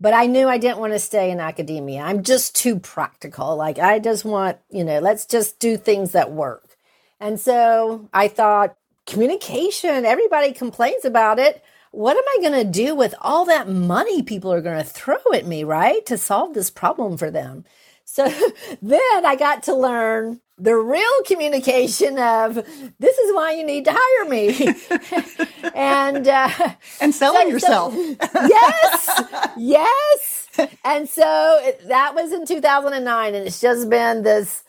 [0.00, 2.02] but I knew I didn't want to stay in academia.
[2.02, 3.56] I'm just too practical.
[3.56, 6.76] Like, I just want, you know, let's just do things that work.
[7.18, 11.62] And so I thought, communication, everybody complains about it.
[11.92, 15.16] What am I going to do with all that money people are going to throw
[15.32, 16.04] at me, right?
[16.06, 17.64] To solve this problem for them.
[18.04, 18.28] So
[18.82, 23.92] then I got to learn the real communication of this is why you need to
[23.94, 24.74] hire me.
[25.74, 26.48] And uh,
[27.00, 29.22] and selling so, yourself so, yes
[29.56, 30.48] yes.
[30.84, 34.62] And so that was in 2009 and it's just been this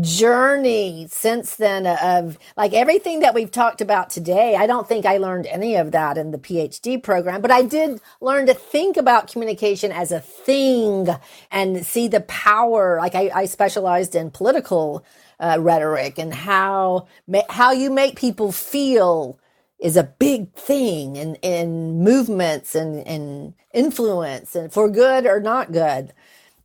[0.00, 4.56] journey since then of like everything that we've talked about today.
[4.56, 8.00] I don't think I learned any of that in the PhD program, but I did
[8.20, 11.08] learn to think about communication as a thing
[11.50, 12.98] and see the power.
[12.98, 15.04] Like I, I specialized in political
[15.38, 17.06] uh, rhetoric and how
[17.50, 19.38] how you make people feel
[19.82, 25.72] is a big thing in, in movements and, and influence and for good or not
[25.72, 26.12] good.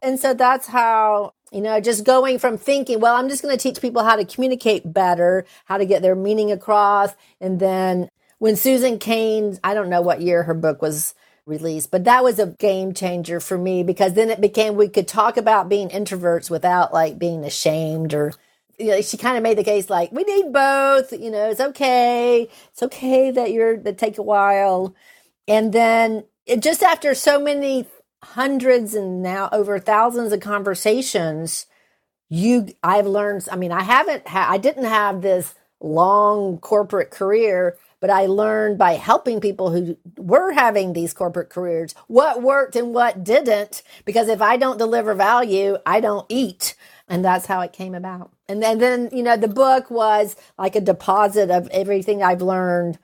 [0.01, 3.61] And so that's how, you know, just going from thinking, well, I'm just going to
[3.61, 7.13] teach people how to communicate better, how to get their meaning across.
[7.39, 12.03] And then when Susan Cain, I don't know what year her book was released, but
[12.03, 15.69] that was a game changer for me because then it became we could talk about
[15.69, 18.33] being introverts without like being ashamed or
[18.77, 21.11] you know, she kind of made the case like we need both.
[21.11, 22.47] You know, it's okay.
[22.71, 24.95] It's okay that you're that take a while,
[25.47, 27.87] and then it, just after so many
[28.23, 31.65] hundreds and now over thousands of conversations,
[32.29, 33.47] you I've learned.
[33.51, 34.27] I mean, I haven't.
[34.27, 37.77] Ha- I didn't have this long corporate career.
[37.99, 42.93] But I learned by helping people who were having these corporate careers what worked and
[42.93, 43.81] what didn't.
[44.05, 46.75] Because if I don't deliver value, I don't eat.
[47.07, 48.31] And that's how it came about.
[48.47, 52.99] And then, then, you know, the book was like a deposit of everything I've learned,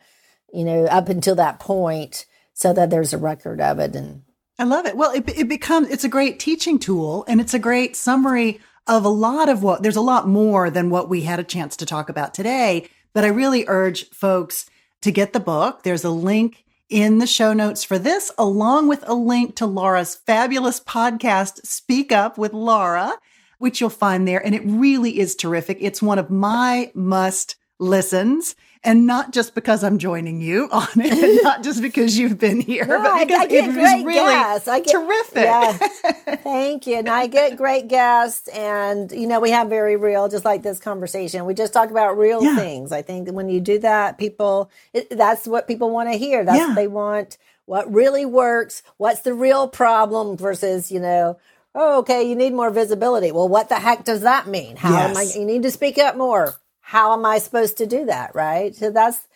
[0.54, 3.96] you know, up until that point so that there's a record of it.
[3.96, 4.24] And
[4.64, 4.96] I love it.
[4.96, 9.04] Well, it, it becomes, it's a great teaching tool and it's a great summary of
[9.04, 11.86] a lot of what, there's a lot more than what we had a chance to
[11.86, 12.88] talk about today.
[13.12, 14.70] But I really urge folks
[15.02, 15.84] to get the book.
[15.84, 20.16] There's a link in the show notes for this, along with a link to Laura's
[20.16, 23.18] fabulous podcast, Speak Up with Laura
[23.64, 24.46] which you'll find there.
[24.46, 25.78] And it really is terrific.
[25.80, 28.58] It's one of my must listens.
[28.86, 32.60] And not just because I'm joining you on it, and not just because you've been
[32.60, 34.68] here, no, but because I, I get it great really guests.
[34.68, 35.44] I get, terrific.
[35.44, 35.72] Yeah.
[36.38, 36.98] Thank you.
[36.98, 38.50] And I get great guests.
[38.50, 41.46] And, you know, we have very real, just like this conversation.
[41.46, 42.58] We just talk about real yeah.
[42.58, 42.92] things.
[42.92, 46.44] I think when you do that, people, it, that's what people want to hear.
[46.44, 46.68] That's yeah.
[46.68, 47.38] what they want.
[47.66, 48.84] What really works?
[48.98, 51.38] What's the real problem versus, you know,
[51.76, 53.32] oh, okay, you need more visibility.
[53.32, 54.76] Well, what the heck does that mean?
[54.76, 56.54] How am I, you need to speak up more.
[56.86, 58.36] How am I supposed to do that?
[58.36, 58.76] Right.
[58.76, 59.28] So that's,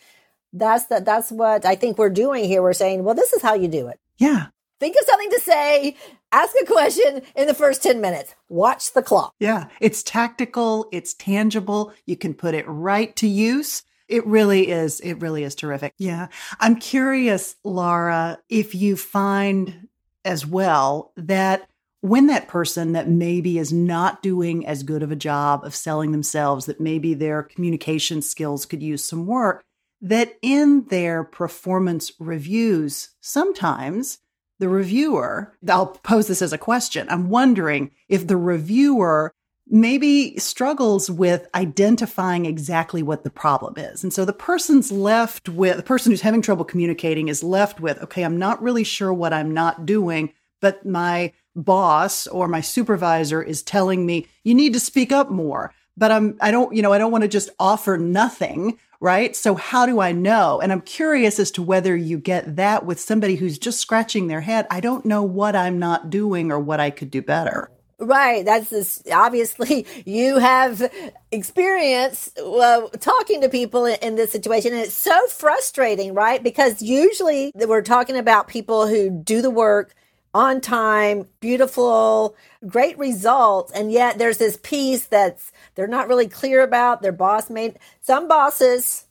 [0.52, 2.62] that's the, that's what I think we're doing here.
[2.62, 3.98] We're saying, well, this is how you do it.
[4.18, 4.46] Yeah.
[4.78, 5.96] Think of something to say,
[6.30, 9.34] ask a question in the first 10 minutes, watch the clock.
[9.40, 9.66] Yeah.
[9.80, 10.88] It's tactical.
[10.92, 11.92] It's tangible.
[12.06, 13.82] You can put it right to use.
[14.06, 15.00] It really is.
[15.00, 15.94] It really is terrific.
[15.98, 16.28] Yeah.
[16.60, 19.88] I'm curious, Laura, if you find
[20.24, 21.68] as well that
[22.00, 26.12] when that person that maybe is not doing as good of a job of selling
[26.12, 29.64] themselves, that maybe their communication skills could use some work,
[30.00, 34.18] that in their performance reviews, sometimes
[34.60, 37.08] the reviewer, I'll pose this as a question.
[37.10, 39.32] I'm wondering if the reviewer
[39.70, 44.02] maybe struggles with identifying exactly what the problem is.
[44.02, 48.02] And so the person's left with, the person who's having trouble communicating is left with,
[48.04, 51.32] okay, I'm not really sure what I'm not doing, but my
[51.64, 55.74] boss or my supervisor is telling me you need to speak up more.
[55.96, 59.36] But I'm, I don't, you know, I don't want to just offer nothing right?
[59.36, 60.60] So how do I know?
[60.60, 64.40] And I'm curious as to whether you get that with somebody who's just scratching their
[64.40, 64.66] head.
[64.70, 67.70] I don't know what I'm not doing or what I could do better.
[68.00, 68.44] Right.
[68.44, 69.02] That's this.
[69.12, 70.90] Obviously, you have
[71.32, 74.72] experience uh, talking to people in, in this situation.
[74.72, 76.42] And it's so frustrating, right?
[76.42, 79.94] Because usually we're talking about people who do the work
[80.38, 83.72] on time, beautiful, great results.
[83.72, 87.02] And yet there's this piece that's they're not really clear about.
[87.02, 89.06] Their boss made some bosses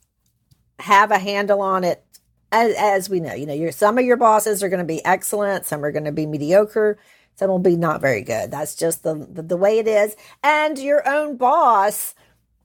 [0.78, 2.02] have a handle on it.
[2.50, 5.04] As, as we know, you know, your some of your bosses are going to be
[5.04, 6.96] excellent, some are going to be mediocre,
[7.36, 8.50] some will be not very good.
[8.50, 10.16] That's just the, the the way it is.
[10.42, 12.14] And your own boss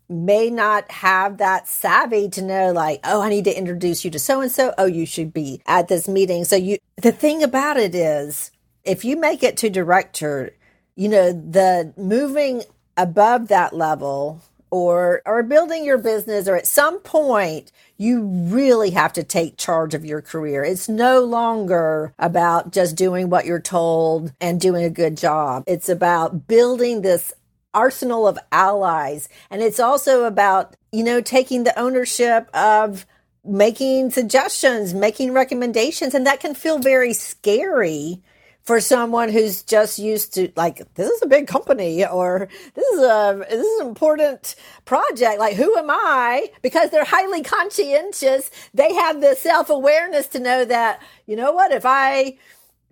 [0.08, 4.20] may not have that savvy to know like oh i need to introduce you to
[4.20, 7.78] so and so oh you should be at this meeting so you the thing about
[7.78, 8.52] it is
[8.84, 10.56] if you make it to director
[10.96, 12.64] you know the moving
[12.98, 19.14] above that level or or building your business or at some point you really have
[19.14, 24.32] to take charge of your career it's no longer about just doing what you're told
[24.40, 27.34] and doing a good job it's about building this
[27.74, 29.28] arsenal of allies.
[29.50, 33.06] And it's also about, you know, taking the ownership of
[33.44, 36.14] making suggestions, making recommendations.
[36.14, 38.22] And that can feel very scary
[38.64, 43.02] for someone who's just used to like, this is a big company or this is
[43.02, 45.40] a, this is an important project.
[45.40, 46.50] Like, who am I?
[46.62, 48.50] Because they're highly conscientious.
[48.74, 52.38] They have the self awareness to know that, you know what, if I,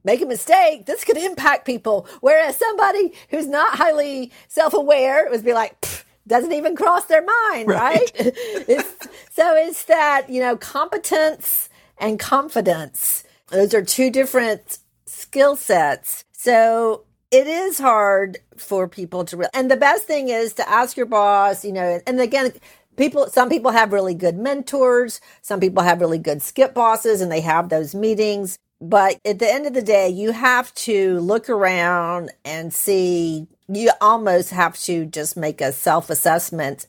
[0.03, 2.07] make a mistake, this could impact people.
[2.21, 5.75] Whereas somebody who's not highly self aware it would be like,
[6.27, 7.99] doesn't even cross their mind, right?
[7.99, 8.11] right?
[8.15, 13.23] it's, so it's that, you know, competence and confidence.
[13.49, 14.79] Those are two different
[15.11, 16.23] skill sets.
[16.31, 20.97] So it is hard for people to, re- and the best thing is to ask
[20.97, 22.53] your boss, you know, and again,
[22.97, 27.31] people some people have really good mentors some people have really good skip bosses and
[27.31, 31.49] they have those meetings but at the end of the day, you have to look
[31.49, 36.87] around and see, you almost have to just make a self assessment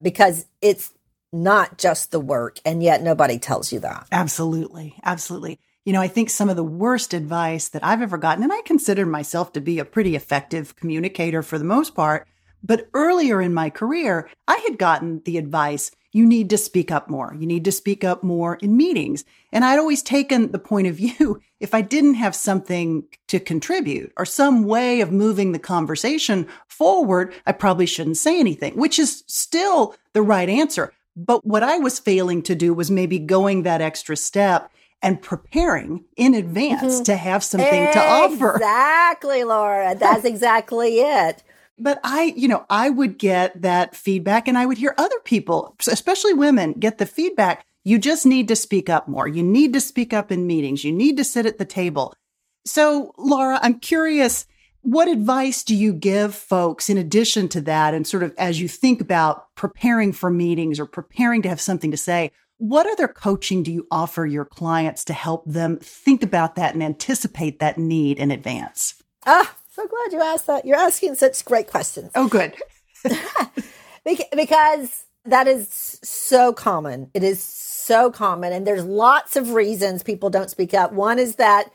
[0.00, 0.94] because it's
[1.30, 2.58] not just the work.
[2.64, 4.06] And yet nobody tells you that.
[4.10, 4.94] Absolutely.
[5.04, 5.60] Absolutely.
[5.88, 8.60] You know, I think some of the worst advice that I've ever gotten, and I
[8.60, 12.28] consider myself to be a pretty effective communicator for the most part,
[12.62, 17.08] but earlier in my career, I had gotten the advice you need to speak up
[17.08, 17.34] more.
[17.40, 19.24] You need to speak up more in meetings.
[19.50, 24.12] And I'd always taken the point of view if I didn't have something to contribute
[24.18, 29.24] or some way of moving the conversation forward, I probably shouldn't say anything, which is
[29.26, 30.92] still the right answer.
[31.16, 34.70] But what I was failing to do was maybe going that extra step
[35.02, 37.02] and preparing in advance mm-hmm.
[37.04, 38.54] to have something exactly, to offer.
[38.56, 39.94] Exactly, Laura.
[39.94, 41.42] That's exactly it
[41.78, 45.76] but I, you know, I would get that feedback and I would hear other people,
[45.86, 47.64] especially women, get the feedback.
[47.84, 49.28] You just need to speak up more.
[49.28, 50.84] You need to speak up in meetings.
[50.84, 52.12] You need to sit at the table.
[52.66, 54.46] So, Laura, I'm curious,
[54.82, 57.94] what advice do you give folks in addition to that?
[57.94, 61.92] And sort of as you think about preparing for meetings or preparing to have something
[61.92, 66.56] to say, what other coaching do you offer your clients to help them think about
[66.56, 68.94] that and anticipate that need in advance?
[69.26, 70.64] Ah, so glad you asked that.
[70.64, 72.10] You're asking such great questions.
[72.14, 72.54] Oh, good.
[74.34, 77.10] because that is so common.
[77.14, 78.52] It is so common.
[78.52, 80.92] And there's lots of reasons people don't speak up.
[80.92, 81.70] One is that,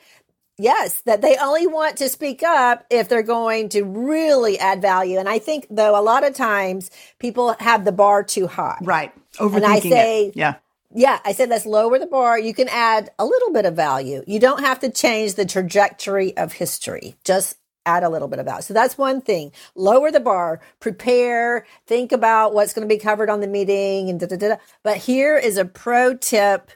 [0.57, 5.17] yes, that they only want to speak up if they're going to really add value.
[5.17, 8.77] And I think, though, a lot of times people have the bar too high.
[8.81, 9.13] Right.
[9.37, 10.35] Overthinking and I say, it.
[10.35, 10.55] Yeah.
[10.93, 12.39] Yeah, I said let's lower the bar.
[12.39, 14.23] You can add a little bit of value.
[14.27, 17.15] You don't have to change the trajectory of history.
[17.23, 18.63] Just add a little bit about.
[18.63, 19.51] So that's one thing.
[19.75, 24.19] Lower the bar, prepare, think about what's going to be covered on the meeting and
[24.19, 26.71] da, da, da, But here is a pro tip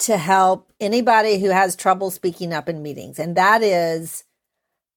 [0.00, 3.18] to help anybody who has trouble speaking up in meetings.
[3.18, 4.24] And that is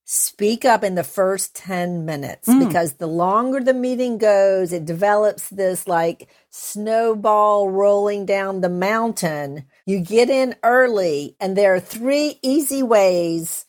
[0.09, 2.65] speak up in the first 10 minutes mm.
[2.65, 9.65] because the longer the meeting goes, it develops this like snowball rolling down the mountain.
[9.85, 13.65] You get in early and there are three easy ways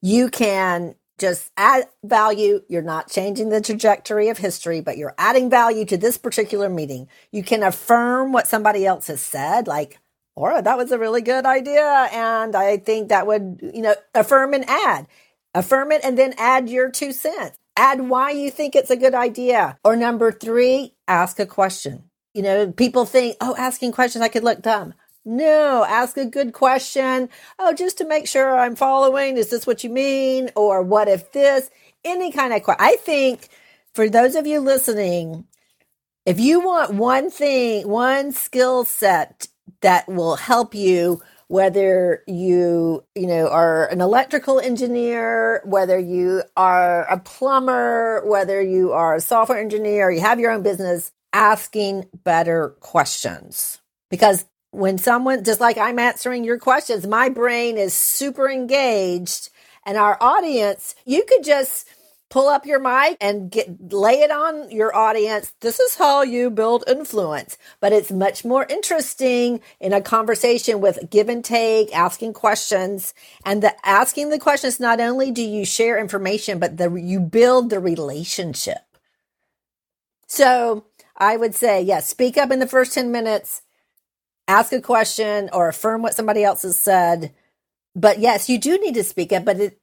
[0.00, 2.62] you can just add value.
[2.66, 7.08] You're not changing the trajectory of history, but you're adding value to this particular meeting.
[7.30, 9.98] You can affirm what somebody else has said, like,
[10.34, 12.08] Laura, that was a really good idea.
[12.10, 15.06] And I think that would, you know, affirm and add.
[15.54, 17.58] Affirm it and then add your two cents.
[17.76, 19.78] Add why you think it's a good idea.
[19.84, 22.04] Or number three, ask a question.
[22.32, 24.94] You know, people think, oh, asking questions, I could look dumb.
[25.24, 27.30] No, ask a good question.
[27.58, 29.36] Oh, just to make sure I'm following.
[29.36, 30.50] Is this what you mean?
[30.54, 31.70] Or what if this?
[32.04, 32.84] Any kind of question.
[32.84, 33.48] I think
[33.94, 35.46] for those of you listening,
[36.26, 39.48] if you want one thing, one skill set
[39.80, 47.04] that will help you, whether you, you know, are an electrical engineer, whether you are
[47.10, 52.70] a plumber, whether you are a software engineer, you have your own business, asking better
[52.80, 53.80] questions.
[54.10, 59.50] Because when someone, just like I'm answering your questions, my brain is super engaged
[59.86, 61.88] and our audience, you could just
[62.34, 65.54] pull up your mic and get lay it on your audience.
[65.60, 67.56] This is how you build influence.
[67.78, 73.14] But it's much more interesting in a conversation with give and take, asking questions.
[73.46, 77.70] And the asking the questions, not only do you share information, but the, you build
[77.70, 78.82] the relationship.
[80.26, 83.62] So I would say, yes, yeah, speak up in the first 10 minutes
[84.48, 87.32] ask a question or affirm what somebody else has said.
[87.94, 89.78] But yes, you do need to speak up, but it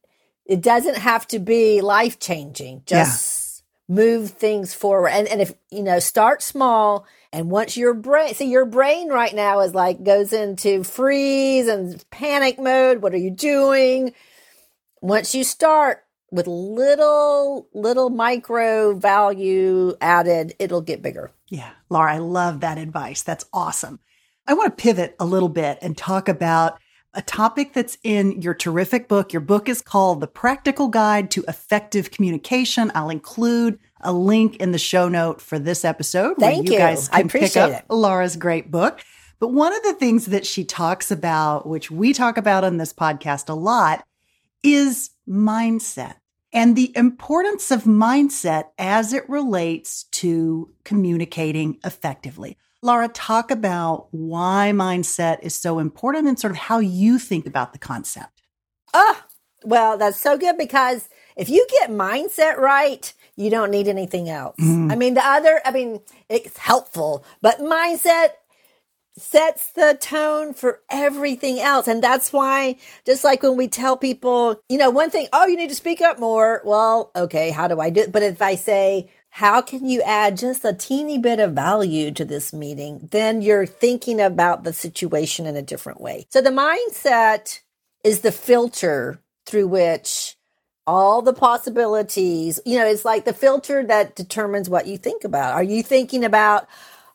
[0.46, 2.82] it doesn't have to be life changing.
[2.86, 3.94] Just yeah.
[3.94, 5.10] move things forward.
[5.10, 9.34] And and if you know, start small and once your brain see your brain right
[9.34, 13.02] now is like goes into freeze and panic mode.
[13.02, 14.14] What are you doing?
[15.00, 21.30] Once you start with little little micro value added, it'll get bigger.
[21.50, 21.70] Yeah.
[21.90, 23.22] Laura, I love that advice.
[23.22, 24.00] That's awesome.
[24.46, 26.80] I want to pivot a little bit and talk about
[27.14, 29.32] a topic that's in your terrific book.
[29.32, 32.90] Your book is called The Practical Guide to Effective Communication.
[32.94, 36.78] I'll include a link in the show note for this episode Thank where you, you.
[36.78, 37.92] guys can I appreciate pick up it.
[37.92, 39.00] Laura's great book.
[39.38, 42.92] But one of the things that she talks about, which we talk about on this
[42.92, 44.04] podcast a lot,
[44.62, 46.14] is mindset
[46.52, 52.56] and the importance of mindset as it relates to communicating effectively.
[52.82, 57.72] Laura, talk about why mindset is so important and sort of how you think about
[57.72, 58.42] the concept.
[58.92, 59.22] Oh,
[59.64, 64.56] well, that's so good because if you get mindset right, you don't need anything else.
[64.60, 64.90] Mm.
[64.90, 68.30] I mean, the other, I mean, it's helpful, but mindset
[69.16, 71.86] sets the tone for everything else.
[71.86, 72.76] And that's why,
[73.06, 76.00] just like when we tell people, you know, one thing, oh, you need to speak
[76.00, 76.62] up more.
[76.64, 78.12] Well, okay, how do I do it?
[78.12, 82.22] But if I say, how can you add just a teeny bit of value to
[82.22, 83.08] this meeting?
[83.12, 86.26] Then you're thinking about the situation in a different way.
[86.28, 87.60] So the mindset
[88.04, 90.36] is the filter through which
[90.86, 95.54] all the possibilities, you know, it's like the filter that determines what you think about.
[95.54, 96.68] Are you thinking about,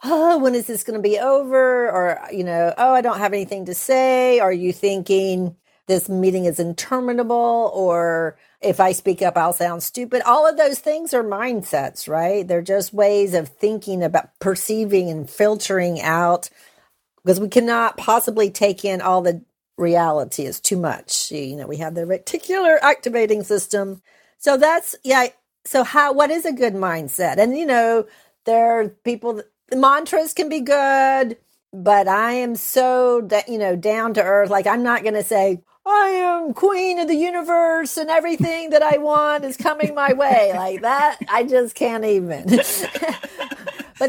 [0.04, 1.88] oh, when is this going to be over?
[1.88, 4.40] Or, you know, oh, I don't have anything to say.
[4.40, 5.56] Are you thinking
[5.86, 7.72] this meeting is interminable?
[7.76, 10.22] Or, if I speak up, I'll sound stupid.
[10.24, 12.48] All of those things are mindsets, right?
[12.48, 16.50] They're just ways of thinking about perceiving and filtering out
[17.24, 19.44] because we cannot possibly take in all the
[19.78, 21.32] reality is too much.
[21.32, 24.02] You know, we have the reticular activating system.
[24.40, 25.28] So that's, yeah.
[25.66, 27.38] So how, what is a good mindset?
[27.38, 28.08] And, you know,
[28.46, 29.44] there are people,
[29.74, 31.38] mantras can be good,
[31.74, 34.50] but I am so, you know, down to earth.
[34.50, 38.84] Like I'm not going to say, I am queen of the universe and everything that
[38.84, 40.52] I want is coming my way.
[40.56, 42.44] Like that, I just can't even.
[42.48, 42.60] but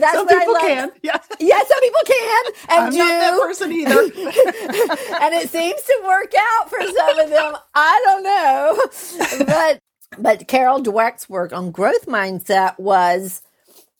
[0.00, 0.62] that's some what people I love.
[0.62, 0.90] can.
[1.02, 1.18] Yeah.
[1.40, 2.44] yeah, some people can.
[2.70, 2.98] And I'm do.
[2.98, 4.00] not that person either.
[5.22, 7.56] and it seems to work out for some of them.
[7.74, 9.46] I don't know.
[9.46, 9.80] But
[10.18, 13.42] but Carol Dweck's work on growth mindset was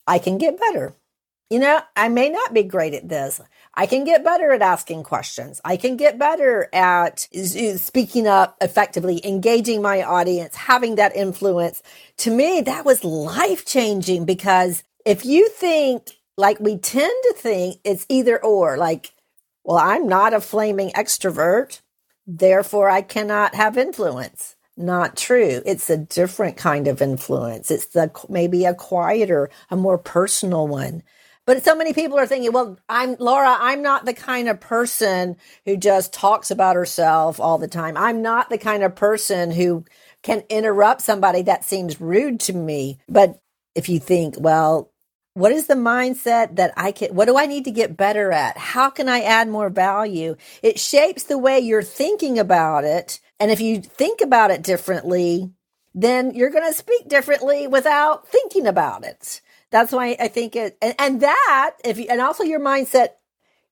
[0.06, 0.94] I can get better.
[1.50, 3.40] You know, I may not be great at this.
[3.80, 5.60] I can get better at asking questions.
[5.64, 7.28] I can get better at
[7.76, 11.80] speaking up effectively, engaging my audience, having that influence.
[12.18, 17.80] To me, that was life changing because if you think like we tend to think
[17.84, 19.12] it's either or, like,
[19.62, 21.80] well, I'm not a flaming extrovert,
[22.26, 24.56] therefore I cannot have influence.
[24.78, 25.60] not true.
[25.66, 27.70] It's a different kind of influence.
[27.70, 31.02] It's the maybe a quieter, a more personal one.
[31.49, 35.38] But so many people are thinking, well, I'm Laura, I'm not the kind of person
[35.64, 37.96] who just talks about herself all the time.
[37.96, 39.86] I'm not the kind of person who
[40.22, 42.99] can interrupt somebody that seems rude to me.
[43.09, 43.40] But
[43.74, 44.92] if you think, well,
[45.32, 48.59] what is the mindset that I can, what do I need to get better at?
[48.59, 50.36] How can I add more value?
[50.62, 53.20] It shapes the way you're thinking about it.
[53.40, 55.51] And if you think about it differently,
[55.94, 59.40] then you're going to speak differently without thinking about it.
[59.70, 63.08] That's why I think it, and, and that, if you, and also your mindset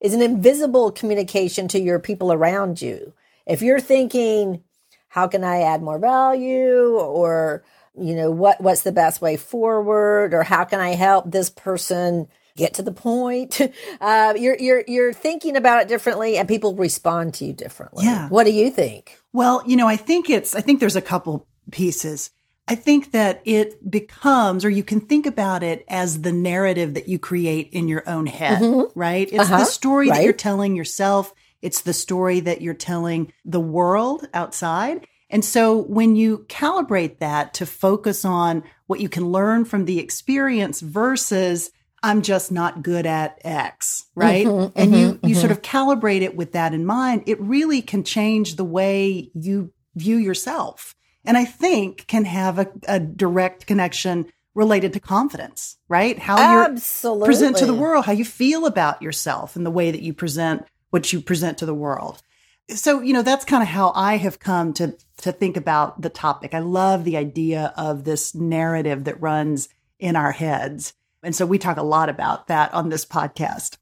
[0.00, 3.14] is an invisible communication to your people around you.
[3.46, 4.62] If you're thinking,
[5.08, 6.96] how can I add more value?
[6.98, 7.64] or
[7.98, 10.34] you know what what's the best way forward?
[10.34, 13.60] or how can i help this person get to the point?
[13.98, 18.04] Uh, you're you're you're thinking about it differently and people respond to you differently.
[18.04, 18.28] Yeah.
[18.28, 19.18] What do you think?
[19.32, 22.30] Well you know i think it's i think there's a couple pieces
[22.68, 27.08] i think that it becomes or you can think about it as the narrative that
[27.08, 28.98] you create in your own head mm-hmm.
[28.98, 29.58] right it's uh-huh.
[29.58, 30.16] the story right.
[30.16, 35.76] that you're telling yourself it's the story that you're telling the world outside and so
[35.76, 41.70] when you calibrate that to focus on what you can learn from the experience versus
[42.02, 44.46] I'm just not good at X, right?
[44.46, 45.34] Mm-hmm, and mm-hmm, you you mm-hmm.
[45.34, 49.72] sort of calibrate it with that in mind, it really can change the way you
[49.96, 50.94] view yourself.
[51.26, 56.18] And I think can have a, a direct connection related to confidence, right?
[56.18, 56.80] How you
[57.24, 60.64] present to the world, how you feel about yourself and the way that you present
[60.90, 62.22] what you present to the world.
[62.70, 66.08] So you know that's kind of how i have come to to think about the
[66.08, 66.54] topic.
[66.54, 69.68] I love the idea of this narrative that runs
[70.00, 70.94] in our heads.
[71.22, 73.76] And so we talk a lot about that on this podcast.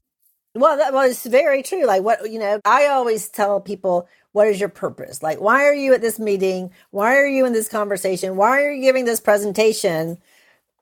[0.53, 1.85] Well that was very true.
[1.85, 5.23] Like what you know i always tell people what is your purpose?
[5.23, 6.71] Like why are you at this meeting?
[6.91, 8.35] Why are you in this conversation?
[8.35, 10.17] Why are you giving this presentation?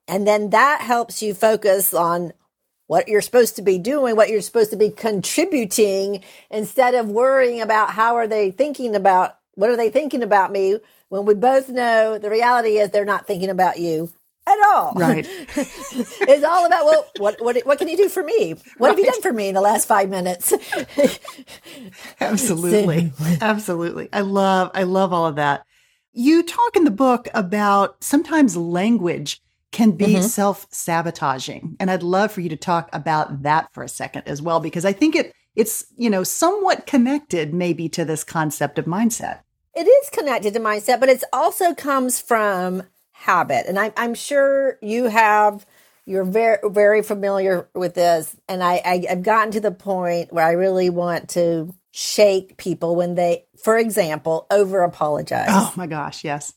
[0.07, 2.33] And then that helps you focus on
[2.87, 7.61] what you're supposed to be doing, what you're supposed to be contributing instead of worrying
[7.61, 10.79] about how are they thinking about, what are they thinking about me
[11.09, 14.11] when we both know the reality is they're not thinking about you
[14.45, 14.93] at all.
[14.93, 15.25] Right.
[15.55, 18.55] it's all about, well, what, what, what can you do for me?
[18.77, 18.89] What right.
[18.89, 20.53] have you done for me in the last five minutes?
[22.19, 23.11] Absolutely.
[23.41, 24.09] Absolutely.
[24.11, 25.65] I love, I love all of that.
[26.11, 29.41] You talk in the book about sometimes language
[29.71, 30.21] can be mm-hmm.
[30.21, 31.75] self sabotaging.
[31.79, 34.85] And I'd love for you to talk about that for a second as well, because
[34.85, 39.39] I think it, it's, you know, somewhat connected maybe to this concept of mindset.
[39.75, 42.83] It is connected to mindset, but it also comes from
[43.13, 43.65] habit.
[43.67, 45.65] And I, I'm sure you have,
[46.05, 48.35] you're very, very familiar with this.
[48.49, 52.95] And I, I, I've gotten to the point where I really want to shake people
[52.95, 55.47] when they, for example, over apologize.
[55.49, 56.53] Oh my gosh, yes.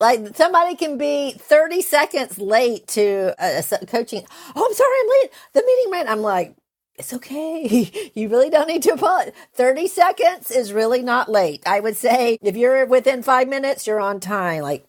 [0.00, 4.24] Like somebody can be 30 seconds late to a, a coaching.
[4.56, 5.30] Oh, I'm sorry, I'm late.
[5.52, 6.08] The meeting ran.
[6.08, 6.56] I'm like,
[7.00, 8.10] it's okay.
[8.14, 9.34] You really don't need to apologize.
[9.54, 11.62] 30 seconds is really not late.
[11.66, 14.62] I would say if you're within five minutes, you're on time.
[14.62, 14.84] Like,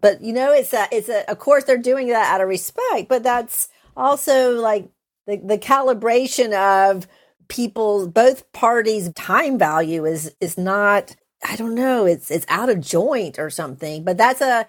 [0.00, 3.08] but you know, it's a, it's a, of course they're doing that out of respect,
[3.08, 4.88] but that's also like
[5.26, 7.06] the, the calibration of
[7.48, 12.80] people's, both parties time value is, is not I don't know, it's it's out of
[12.80, 14.04] joint or something.
[14.04, 14.66] But that's a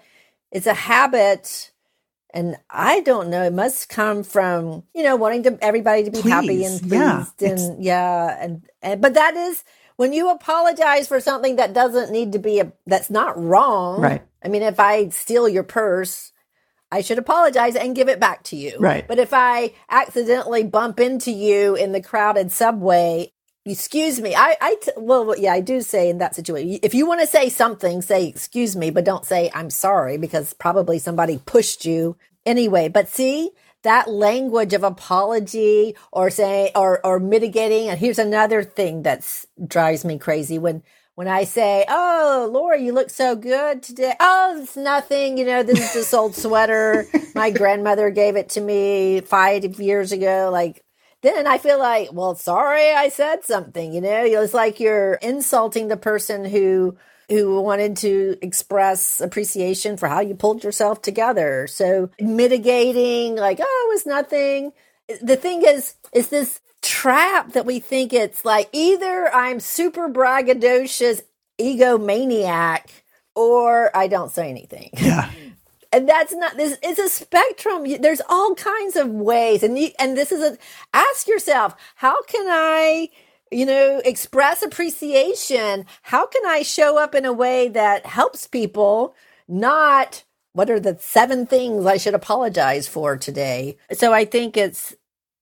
[0.50, 1.70] it's a habit
[2.34, 6.20] and I don't know, it must come from, you know, wanting to everybody to be
[6.20, 9.64] happy and pleased yeah, and yeah, and, and but that is
[9.96, 14.00] when you apologize for something that doesn't need to be a that's not wrong.
[14.00, 14.22] Right.
[14.44, 16.32] I mean, if I steal your purse,
[16.90, 18.76] I should apologize and give it back to you.
[18.78, 19.06] Right.
[19.06, 23.32] But if I accidentally bump into you in the crowded subway
[23.64, 24.34] excuse me.
[24.34, 27.26] I, I, t- well, yeah, I do say in that situation, if you want to
[27.26, 32.16] say something, say excuse me, but don't say I'm sorry because probably somebody pushed you
[32.44, 32.88] anyway.
[32.88, 33.50] But see,
[33.82, 37.88] that language of apology or saying or or mitigating.
[37.88, 40.82] And here's another thing that drives me crazy when
[41.14, 45.36] when I say, "Oh, Laura, you look so good today." Oh, it's nothing.
[45.36, 47.06] You know, this is this old sweater.
[47.34, 50.48] My grandmother gave it to me five years ago.
[50.52, 50.84] Like,
[51.22, 55.88] then I feel like, well, sorry, I said something, you know, it's like you're insulting
[55.88, 56.96] the person who,
[57.28, 61.66] who wanted to express appreciation for how you pulled yourself together.
[61.68, 64.72] So mitigating, like, oh, it was nothing.
[65.22, 71.22] The thing is, is this trap that we think it's like either I'm super braggadocious
[71.60, 72.86] egomaniac
[73.34, 74.90] or I don't say anything.
[74.94, 75.30] Yeah.
[75.92, 80.16] and that's not this it's a spectrum there's all kinds of ways and you, and
[80.16, 80.58] this is a
[80.94, 83.08] ask yourself how can i
[83.52, 85.84] you know, express appreciation.
[86.02, 89.14] How can I show up in a way that helps people,
[89.46, 90.24] not
[90.54, 93.76] what are the seven things I should apologize for today?
[93.92, 94.94] So I think it's,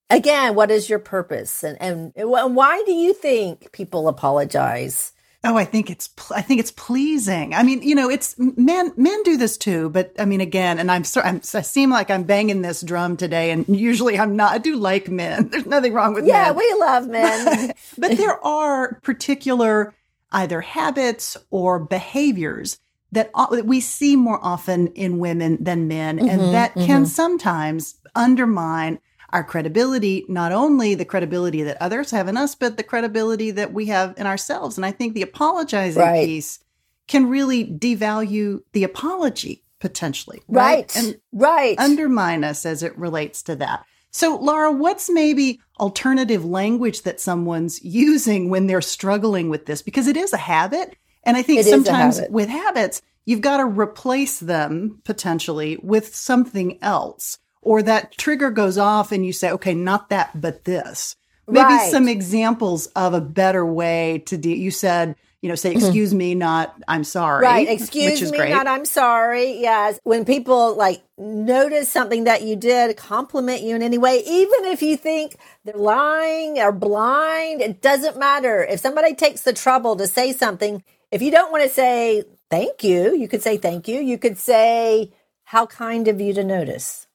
[0.09, 1.63] again, what is your purpose?
[1.63, 5.13] And, and, and why do you think people apologize?
[5.43, 7.55] Oh, I think it's I think it's pleasing.
[7.55, 10.91] I mean, you know, it's men men do this too, but I mean, again, and
[10.91, 14.53] I'm, sorry, I'm I seem like I'm banging this drum today, and usually I'm not.
[14.53, 15.49] I do like men.
[15.51, 16.57] There's nothing wrong with yeah, men.
[16.57, 19.95] we love men, but there are particular
[20.31, 22.79] either habits or behaviors
[23.13, 23.31] that
[23.65, 26.87] we see more often in women than men, mm-hmm, and that mm-hmm.
[26.87, 28.99] can sometimes undermine
[29.33, 33.73] our credibility, not only the credibility that others have in us, but the credibility that
[33.73, 34.77] we have in ourselves.
[34.77, 36.27] And I think the apologizing right.
[36.27, 36.59] piece
[37.07, 40.43] can really devalue the apology potentially.
[40.49, 40.95] Right.
[40.95, 40.97] right.
[40.97, 41.79] And right.
[41.79, 43.85] undermine us as it relates to that.
[44.13, 49.83] So, Laura, what's maybe alternative language that someone's using when they're struggling with this?
[49.83, 50.97] Because it is a habit.
[51.23, 52.33] And I think it sometimes habit.
[52.33, 58.79] with habits, you've got to replace them potentially with something else or that trigger goes
[58.79, 61.17] off and you say, okay, not that, but this.
[61.47, 61.91] Maybe right.
[61.91, 64.51] some examples of a better way to do.
[64.51, 65.79] You said, you know, say, mm-hmm.
[65.79, 66.19] excuse mm-hmm.
[66.19, 67.45] me, not I'm sorry.
[67.45, 67.69] Right.
[67.69, 68.51] Excuse me, great.
[68.51, 69.61] not I'm sorry.
[69.61, 69.99] Yes.
[70.05, 74.83] When people like notice something that you did, compliment you in any way, even if
[74.83, 78.63] you think they're lying or blind, it doesn't matter.
[78.65, 82.85] If somebody takes the trouble to say something, if you don't want to say thank
[82.85, 83.99] you, you could say thank you.
[84.01, 85.13] You could say,
[85.45, 87.09] how kind of you to notice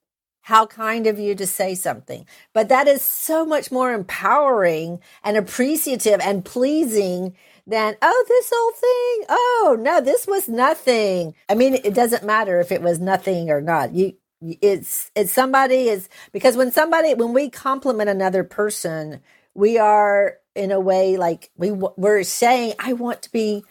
[0.45, 2.23] how kind of you to say something.
[2.53, 7.35] But that is so much more empowering and appreciative and pleasing
[7.65, 9.25] than, oh, this whole thing.
[9.27, 11.33] Oh, no, this was nothing.
[11.49, 13.95] I mean, it doesn't matter if it was nothing or not.
[13.95, 19.21] You, it's, it's somebody is because when somebody, when we compliment another person,
[19.55, 23.63] we are in a way like we, we're saying, I want to be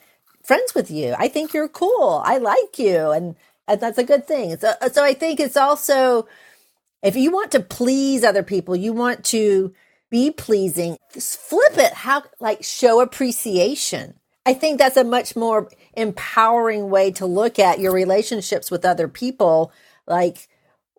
[0.43, 1.15] friends with you.
[1.17, 2.21] I think you're cool.
[2.27, 3.13] I like you.
[3.13, 3.37] And,
[3.69, 4.59] and that's a good thing.
[4.59, 6.27] So, so I think it's also,
[7.05, 9.75] if you want to please other people, you want to
[10.11, 11.93] be pleasing, flip it.
[11.93, 14.15] How, like, show appreciation.
[14.47, 19.09] I think that's a much more empowering way to look at your relationships with other
[19.09, 19.73] people.
[20.07, 20.49] Like,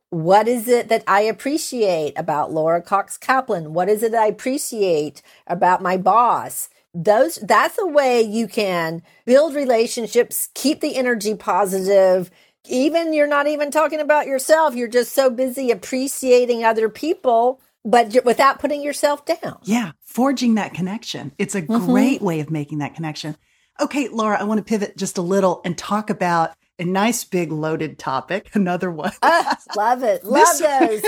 [0.10, 3.74] what is it that I appreciate about Laura Cox Kaplan?
[3.74, 6.70] What is it I appreciate about my boss?
[6.93, 12.32] Those, that's a way you can build relationships, keep the energy positive,
[12.68, 14.76] even you're not even talking about yourself.
[14.76, 19.59] You're just so busy appreciating other people, but without putting yourself down.
[19.63, 19.91] Yeah.
[20.01, 21.32] Forging that connection.
[21.38, 21.86] It's a mm-hmm.
[21.86, 23.36] great way of making that connection.
[23.80, 27.51] Okay, Laura, I want to pivot just a little and talk about a nice big
[27.51, 28.49] loaded topic.
[28.53, 29.11] Another one.
[29.22, 30.24] uh, love it.
[30.26, 31.01] Love those.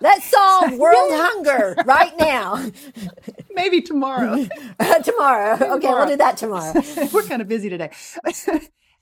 [0.00, 2.64] Let's solve world hunger right now.
[3.50, 4.46] Maybe tomorrow.
[5.02, 5.54] tomorrow.
[5.54, 5.80] Okay, tomorrow.
[5.80, 6.72] we'll do that tomorrow.
[7.12, 7.90] We're kind of busy today.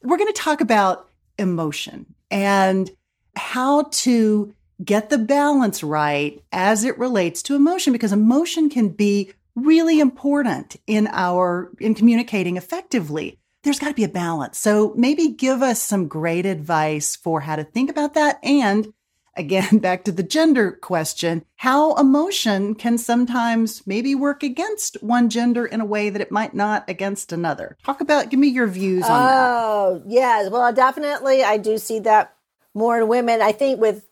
[0.02, 2.91] We're going to talk about emotion and
[3.34, 9.32] how to get the balance right as it relates to emotion because emotion can be
[9.55, 13.39] really important in our in communicating effectively.
[13.62, 14.59] There's got to be a balance.
[14.59, 18.93] So maybe give us some great advice for how to think about that and
[19.37, 25.66] again back to the gender question how emotion can sometimes maybe work against one gender
[25.66, 29.05] in a way that it might not against another talk about give me your views
[29.05, 32.37] on that oh yes well definitely i do see that
[32.76, 33.41] more in women.
[33.41, 34.07] I think with,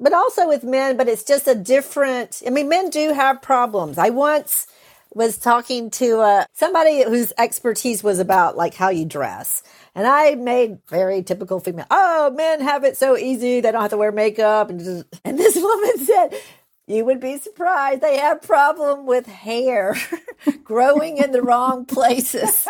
[0.00, 3.98] but also with men, but it's just a different, I mean, men do have problems.
[3.98, 4.66] I once
[5.18, 9.64] was talking to uh, somebody whose expertise was about like how you dress.
[9.96, 11.86] And I made very typical female.
[11.90, 13.60] Oh, men have it so easy.
[13.60, 14.70] They don't have to wear makeup.
[14.70, 16.40] And, just, and this woman said,
[16.86, 18.00] you would be surprised.
[18.00, 19.96] They have problem with hair
[20.64, 22.68] growing in the wrong places.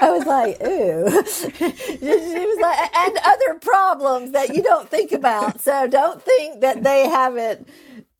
[0.00, 1.06] I was like, ooh.
[1.26, 5.60] she was like, and other problems that you don't think about.
[5.60, 7.68] So don't think that they have it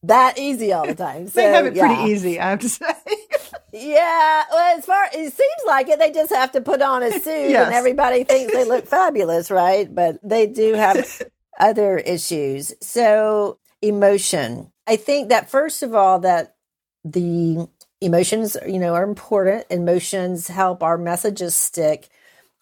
[0.09, 1.29] that easy all the time.
[1.29, 2.95] So, they have it pretty easy, I have to say.
[3.73, 7.13] yeah, well, as far it seems like it, they just have to put on a
[7.21, 7.67] suit, yes.
[7.67, 9.93] and everybody thinks they look fabulous, right?
[9.93, 11.23] But they do have
[11.59, 12.75] other issues.
[12.81, 14.71] So emotion.
[14.87, 16.57] I think that first of all, that
[17.05, 17.69] the
[18.01, 19.67] emotions, you know, are important.
[19.71, 22.09] Emotions help our messages stick.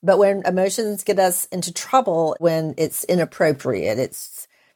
[0.03, 4.32] But when emotions get us into trouble, when it's inappropriate, it's,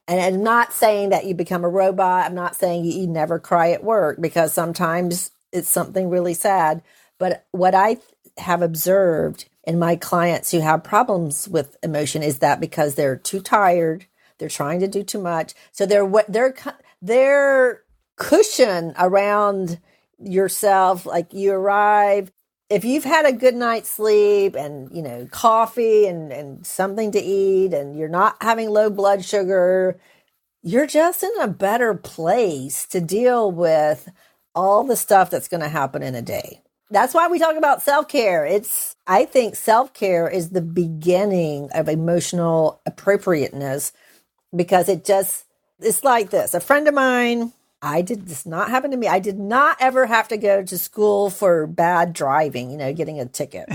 [0.08, 2.26] and I'm not saying that you become a robot.
[2.26, 6.82] I'm not saying you, never cry at work because sometimes it's something really sad.
[7.18, 7.98] But what I
[8.38, 13.40] have observed in my clients who have problems with emotion is that because they're too
[13.40, 14.06] tired,
[14.38, 15.54] they're trying to do too much.
[15.72, 16.54] So their their
[17.02, 17.82] their
[18.16, 19.80] cushion around
[20.18, 22.32] yourself like you arrive
[22.68, 27.20] if you've had a good night's sleep and you know coffee and and something to
[27.20, 29.98] eat and you're not having low blood sugar
[30.62, 34.08] you're just in a better place to deal with
[34.54, 36.60] all the stuff that's going to happen in a day.
[36.90, 38.44] That's why we talk about self-care.
[38.44, 43.92] It's i think self-care is the beginning of emotional appropriateness
[44.54, 45.44] because it just
[45.78, 46.54] it's like this.
[46.54, 47.52] A friend of mine
[47.86, 49.06] I did this not happen to me.
[49.06, 53.20] I did not ever have to go to school for bad driving, you know, getting
[53.20, 53.68] a ticket.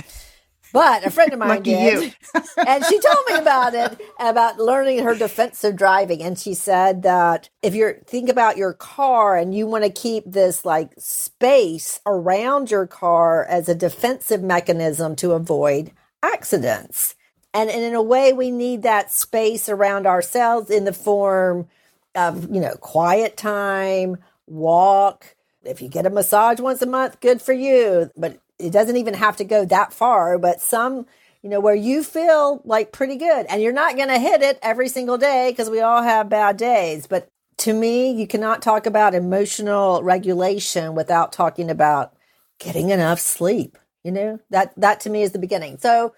[0.74, 2.16] But a friend of mine did.
[2.68, 6.24] and she told me about it, about learning her defensive driving.
[6.24, 10.24] And she said that if you're think about your car and you want to keep
[10.26, 15.92] this like space around your car as a defensive mechanism to avoid
[16.24, 17.16] accidents.
[17.54, 21.68] And, and in a way, we need that space around ourselves in the form
[22.16, 25.36] of, you know, quiet time, walk.
[25.64, 28.10] If you get a massage once a month, good for you.
[28.18, 30.38] But it doesn't even have to go that far.
[30.38, 31.06] But some,
[31.42, 34.60] you know, where you feel like pretty good and you're not going to hit it
[34.62, 37.08] every single day because we all have bad days.
[37.08, 37.28] But
[37.60, 42.14] to me, you cannot talk about emotional regulation without talking about
[42.60, 43.78] getting enough sleep.
[44.04, 45.78] You know, that, that to me is the beginning.
[45.78, 46.16] So,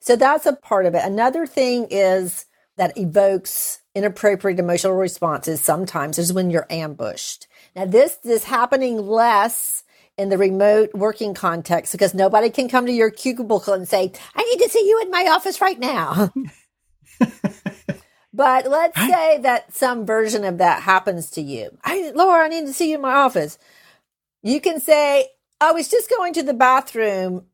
[0.00, 1.04] so that's a part of it.
[1.04, 7.48] Another thing is that evokes inappropriate emotional responses sometimes is when you're ambushed.
[7.74, 9.84] Now this is happening less
[10.18, 14.42] in the remote working context because nobody can come to your cubicle and say, I
[14.42, 16.30] need to see you in my office right now.
[18.34, 21.76] but let's say that some version of that happens to you.
[21.82, 23.58] I, Laura, I need to see you in my office.
[24.42, 25.28] You can say,
[25.60, 27.46] oh, I was just going to the bathroom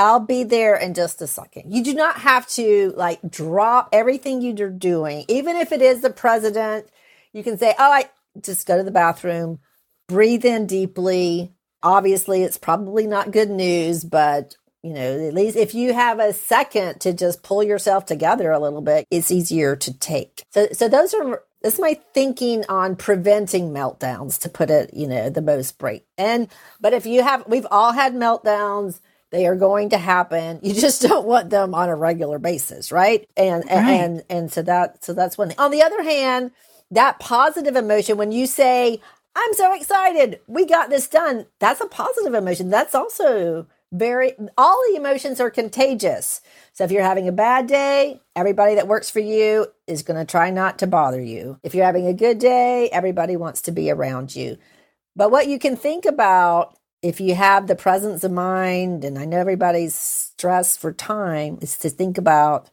[0.00, 1.74] I'll be there in just a second.
[1.74, 6.08] You do not have to like drop everything you're doing, even if it is the
[6.08, 6.88] president.
[7.34, 8.08] You can say, Oh, I
[8.40, 9.58] just go to the bathroom,
[10.08, 11.52] breathe in deeply.
[11.82, 16.32] Obviously, it's probably not good news, but you know, at least if you have a
[16.32, 20.44] second to just pull yourself together a little bit, it's easier to take.
[20.48, 25.06] So, so those are this is my thinking on preventing meltdowns to put it, you
[25.06, 26.06] know, the most break.
[26.16, 26.48] And,
[26.80, 29.00] but if you have, we've all had meltdowns
[29.30, 30.60] they are going to happen.
[30.62, 33.28] You just don't want them on a regular basis, right?
[33.36, 33.90] And right.
[33.90, 35.58] and and so that so that's one thing.
[35.58, 36.52] On the other hand,
[36.90, 39.00] that positive emotion when you say,
[39.34, 42.70] "I'm so excited, we got this done," that's a positive emotion.
[42.70, 46.40] That's also very all the emotions are contagious.
[46.72, 50.30] So if you're having a bad day, everybody that works for you is going to
[50.30, 51.58] try not to bother you.
[51.62, 54.58] If you're having a good day, everybody wants to be around you.
[55.16, 59.24] But what you can think about if you have the presence of mind, and I
[59.24, 62.70] know everybody's stressed for time, is to think about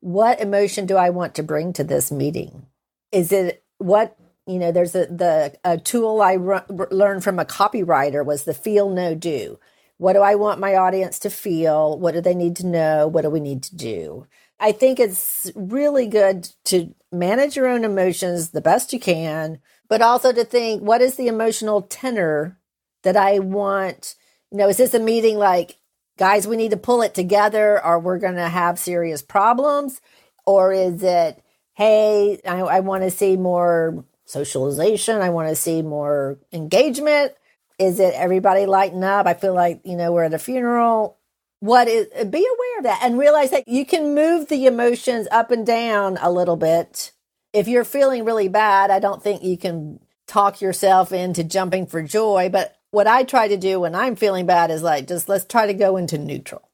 [0.00, 2.66] what emotion do I want to bring to this meeting?
[3.12, 4.72] Is it what you know?
[4.72, 9.58] There's a the a tool I learned from a copywriter was the feel no do.
[9.98, 11.98] What do I want my audience to feel?
[11.98, 13.06] What do they need to know?
[13.06, 14.26] What do we need to do?
[14.58, 19.58] I think it's really good to manage your own emotions the best you can,
[19.88, 22.59] but also to think what is the emotional tenor
[23.02, 24.14] that I want,
[24.50, 25.76] you know, is this a meeting like,
[26.18, 30.00] guys, we need to pull it together or we're going to have serious problems?
[30.46, 31.42] Or is it,
[31.74, 35.20] hey, I, I want to see more socialization.
[35.20, 37.32] I want to see more engagement.
[37.78, 39.26] Is it everybody lighten up?
[39.26, 41.16] I feel like, you know, we're at a funeral.
[41.60, 45.50] What is, be aware of that and realize that you can move the emotions up
[45.50, 47.12] and down a little bit.
[47.52, 52.02] If you're feeling really bad, I don't think you can talk yourself into jumping for
[52.02, 55.44] joy, but what I try to do when I'm feeling bad is like, just let's
[55.44, 56.68] try to go into neutral.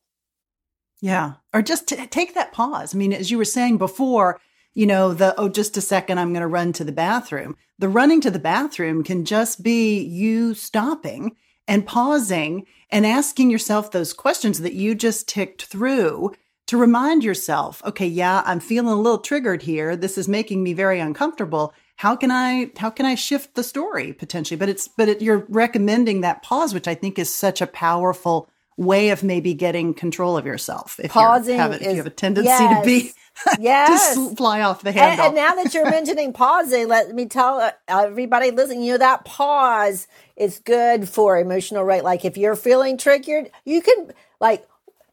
[1.01, 1.35] Yeah.
[1.53, 2.95] Or just t- take that pause.
[2.95, 4.41] I mean, as you were saying before,
[4.75, 7.57] you know, the, oh, just a second, I'm going to run to the bathroom.
[7.79, 11.37] The running to the bathroom can just be you stopping
[11.69, 16.33] and pausing and asking yourself those questions that you just ticked through
[16.67, 19.97] to remind yourself, okay, yeah, I'm feeling a little triggered here.
[19.97, 24.13] This is making me very uncomfortable how can I how can I shift the story
[24.13, 24.57] potentially?
[24.57, 28.49] But it's but it, you're recommending that pause, which I think is such a powerful
[28.77, 31.01] way of maybe getting control of yourself.
[31.03, 33.13] If Pausing you have, if you have a tendency yes, to be
[33.59, 34.15] yes.
[34.15, 35.13] to fly off the handle.
[35.13, 38.99] And, and, now that you're mentioning pausing, let me tell uh, everybody listening, you know
[38.99, 42.05] that pause is good for emotional rate.
[42.05, 44.67] Like if you're feeling triggered, you can like,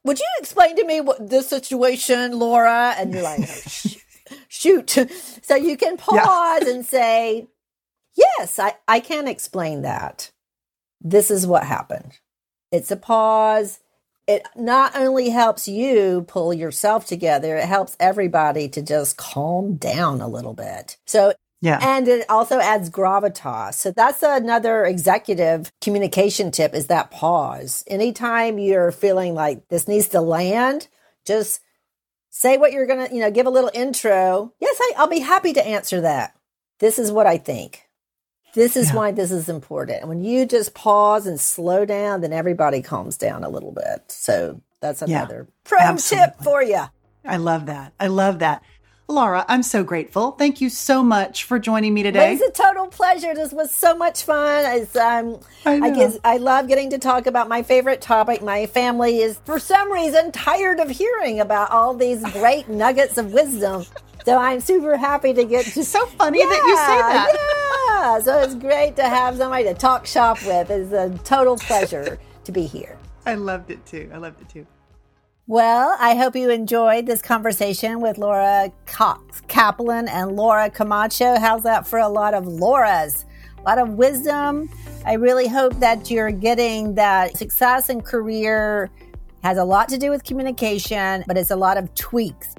[0.03, 2.93] would you explain to me what this situation, Laura?
[2.97, 3.91] And you're like, oh,
[4.47, 4.97] shoot.
[5.43, 6.73] So you can pause yeah.
[6.73, 7.47] and say,
[8.15, 10.31] yes, I, I can explain that.
[11.01, 12.19] This is what happened.
[12.71, 13.79] It's a pause.
[14.25, 20.21] It not only helps you pull yourself together, it helps everybody to just calm down
[20.21, 20.97] a little bit.
[21.05, 21.79] So Yeah.
[21.81, 23.75] And it also adds gravitas.
[23.75, 27.83] So that's another executive communication tip is that pause.
[27.87, 30.89] Anytime you're feeling like this needs to land,
[31.25, 31.61] just
[32.33, 34.51] say what you're going to, you know, give a little intro.
[34.59, 36.35] Yes, I, will be happy to answer that.
[36.79, 37.87] This is what I think.
[38.55, 38.95] This is yeah.
[38.95, 39.99] why this is important.
[39.99, 44.11] And when you just pause and slow down, then everybody calms down a little bit.
[44.11, 46.27] So that's another yeah, pro absolutely.
[46.27, 46.83] tip for you.
[47.23, 47.93] I love that.
[47.99, 48.63] I love that.
[49.13, 50.31] Laura, I'm so grateful.
[50.31, 52.33] Thank you so much for joining me today.
[52.33, 53.35] It's a total pleasure.
[53.35, 54.87] This was so much fun.
[54.99, 58.41] Um, I, I, guess I love getting to talk about my favorite topic.
[58.41, 63.31] My family is, for some reason, tired of hearing about all these great nuggets of
[63.31, 63.85] wisdom.
[64.25, 65.83] So I'm super happy to get to.
[65.83, 67.33] So funny yeah, that you say that.
[67.35, 68.19] Yeah.
[68.19, 70.71] So it's great to have somebody to talk shop with.
[70.71, 72.97] It's a total pleasure to be here.
[73.25, 74.09] I loved it too.
[74.11, 74.65] I loved it too.
[75.45, 81.37] Well, I hope you enjoyed this conversation with Laura Cox Kaplan and Laura Camacho.
[81.37, 83.25] How's that for a lot of Laura's?
[83.57, 84.69] A lot of wisdom.
[85.05, 88.89] I really hope that you're getting that success and career
[89.43, 92.55] has a lot to do with communication, but it's a lot of tweaks.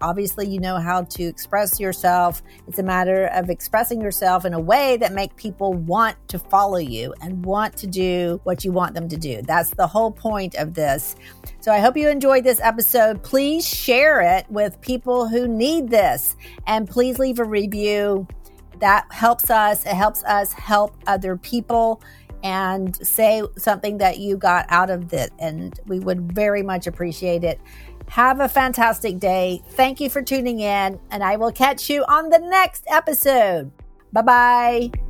[0.00, 2.42] Obviously, you know how to express yourself.
[2.66, 6.78] It's a matter of expressing yourself in a way that make people want to follow
[6.78, 9.42] you and want to do what you want them to do.
[9.42, 11.16] That's the whole point of this.
[11.60, 13.22] So I hope you enjoyed this episode.
[13.22, 16.36] Please share it with people who need this
[16.66, 18.26] and please leave a review.
[18.80, 19.84] That helps us.
[19.84, 22.02] It helps us help other people
[22.42, 25.30] and say something that you got out of it.
[25.38, 27.60] And we would very much appreciate it.
[28.10, 29.62] Have a fantastic day.
[29.70, 33.70] Thank you for tuning in, and I will catch you on the next episode.
[34.12, 35.09] Bye bye.